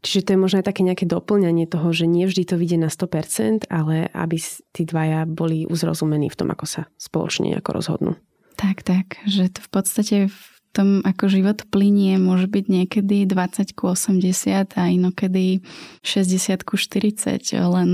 Čiže 0.05 0.21
to 0.21 0.33
je 0.37 0.43
možno 0.45 0.61
aj 0.61 0.69
také 0.69 0.85
nejaké 0.85 1.09
doplňanie 1.09 1.65
toho, 1.65 1.89
že 1.89 2.05
nie 2.05 2.29
vždy 2.29 2.45
to 2.45 2.61
vyjde 2.61 2.77
na 2.77 2.89
100%, 2.93 3.65
ale 3.73 4.05
aby 4.13 4.37
tí 4.69 4.85
dvaja 4.85 5.25
boli 5.25 5.65
uzrozumení 5.65 6.29
v 6.29 6.37
tom, 6.37 6.53
ako 6.53 6.65
sa 6.69 6.81
spoločne 7.01 7.57
ako 7.57 7.69
rozhodnú. 7.73 8.11
Tak, 8.53 8.85
tak, 8.85 9.17
že 9.25 9.49
to 9.49 9.65
v 9.65 9.69
podstate 9.73 10.17
v 10.29 10.45
tom, 10.77 11.01
ako 11.01 11.25
život 11.25 11.65
plinie, 11.73 12.21
môže 12.21 12.45
byť 12.45 12.65
niekedy 12.69 13.25
20 13.25 13.73
ku 13.73 13.97
80 13.97 14.77
a 14.77 14.83
inokedy 14.93 15.65
60 16.05 16.61
ku 16.61 16.77
40, 16.77 17.41
len 17.57 17.89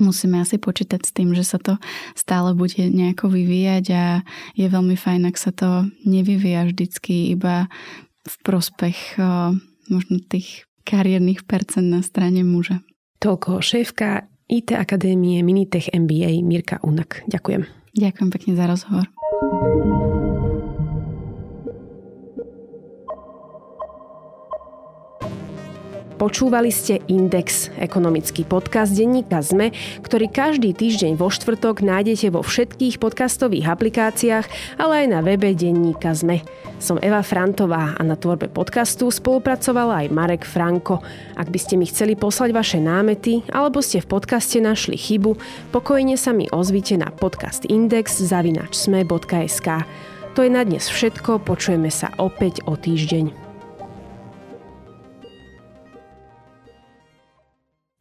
musíme 0.00 0.40
asi 0.40 0.56
počítať 0.56 1.04
s 1.04 1.12
tým, 1.12 1.36
že 1.36 1.44
sa 1.44 1.60
to 1.60 1.76
stále 2.16 2.56
bude 2.56 2.78
nejako 2.78 3.28
vyvíjať 3.28 3.84
a 3.92 4.04
je 4.56 4.66
veľmi 4.70 4.96
fajn, 4.96 5.28
ak 5.28 5.36
sa 5.36 5.52
to 5.52 5.90
nevyvíja 6.08 6.64
vždycky 6.64 7.34
iba 7.34 7.68
v 8.24 8.34
prospech 8.46 9.18
možno 9.90 10.22
tých 10.30 10.69
kariérnych 10.90 11.46
percent 11.46 11.86
na 11.86 12.02
strane 12.02 12.42
muža. 12.42 12.82
Toľko 13.22 13.62
šéfka 13.62 14.26
IT 14.50 14.74
Akadémie 14.74 15.38
Minitech 15.46 15.94
MBA 15.94 16.42
Mirka 16.42 16.82
Unak. 16.82 17.22
Ďakujem. 17.30 17.62
Ďakujem 17.94 18.28
pekne 18.34 18.52
za 18.58 18.66
rozhovor. 18.66 19.06
Počúvali 26.20 26.68
ste 26.68 27.00
Index, 27.08 27.72
ekonomický 27.80 28.44
podcast 28.44 28.92
denníka 28.92 29.40
ZME, 29.40 29.72
ktorý 30.04 30.28
každý 30.28 30.76
týždeň 30.76 31.16
vo 31.16 31.32
štvrtok 31.32 31.80
nájdete 31.80 32.28
vo 32.28 32.44
všetkých 32.44 33.00
podcastových 33.00 33.64
aplikáciách, 33.64 34.76
ale 34.76 34.92
aj 35.00 35.06
na 35.16 35.24
webe 35.24 35.56
denníka 35.56 36.12
ZME. 36.12 36.44
Som 36.76 37.00
Eva 37.00 37.24
Frantová 37.24 37.96
a 37.96 38.02
na 38.04 38.20
tvorbe 38.20 38.52
podcastu 38.52 39.08
spolupracovala 39.08 40.04
aj 40.04 40.12
Marek 40.12 40.44
Franko. 40.44 41.00
Ak 41.40 41.48
by 41.48 41.56
ste 41.56 41.80
mi 41.80 41.88
chceli 41.88 42.20
poslať 42.20 42.52
vaše 42.52 42.84
námety 42.84 43.40
alebo 43.48 43.80
ste 43.80 44.04
v 44.04 44.12
podcaste 44.12 44.60
našli 44.60 45.00
chybu, 45.00 45.40
pokojne 45.72 46.20
sa 46.20 46.36
mi 46.36 46.44
ozvite 46.52 47.00
na 47.00 47.08
podcast 47.08 47.64
index 47.64 48.20
zavinač 48.20 48.76
To 50.36 50.40
je 50.44 50.50
na 50.52 50.68
dnes 50.68 50.84
všetko, 50.84 51.48
počujeme 51.48 51.88
sa 51.88 52.12
opäť 52.20 52.60
o 52.68 52.76
týždeň. 52.76 53.39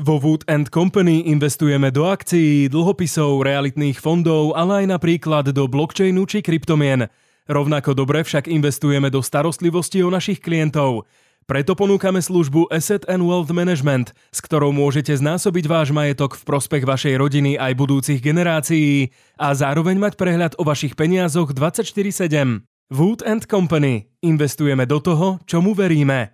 Vo 0.10 0.18
Wood 0.18 0.49
Company 0.74 1.30
investujeme 1.30 1.93
do 1.93 2.10
akcií, 2.10 2.66
dlhopisov, 2.66 3.45
realitných 3.45 4.01
fondov, 4.01 4.57
ale 4.57 4.82
aj 4.82 4.97
napríklad 4.97 5.53
do 5.53 5.70
blockchainu 5.70 6.26
či 6.26 6.41
kryptomien. 6.41 7.14
Rovnako 7.45 7.93
dobre 7.93 8.26
však 8.26 8.49
investujeme 8.49 9.14
do 9.14 9.22
starostlivosti 9.22 10.01
o 10.01 10.10
našich 10.10 10.41
klientov. 10.41 11.05
Preto 11.45 11.78
ponúkame 11.78 12.26
službu 12.26 12.74
Asset 12.74 13.05
and 13.05 13.22
Wealth 13.22 13.53
Management, 13.53 14.18
s 14.34 14.41
ktorou 14.41 14.74
môžete 14.74 15.14
znásobiť 15.14 15.70
váš 15.70 15.93
majetok 15.93 16.41
v 16.41 16.41
prospech 16.41 16.89
vašej 16.89 17.14
rodiny 17.14 17.62
aj 17.62 17.78
budúcich 17.78 18.18
generácií 18.18 19.14
a 19.38 19.53
zároveň 19.53 20.01
mať 20.01 20.18
prehľad 20.18 20.57
o 20.57 20.66
vašich 20.66 20.97
peniazoch 20.97 21.53
24-7. 21.53 22.66
Wood 22.89 23.22
Company. 23.45 24.10
Investujeme 24.26 24.89
do 24.89 25.05
toho, 25.05 25.38
čomu 25.45 25.78
veríme. 25.78 26.34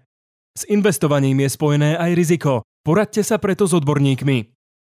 S 0.55 0.63
investovaním 0.71 1.43
je 1.43 1.49
spojené 1.51 1.99
aj 1.99 2.15
riziko. 2.15 2.63
Poradte 2.85 3.25
sa 3.25 3.41
preto 3.41 3.65
s 3.65 3.73
odborníkmi. 3.73 4.54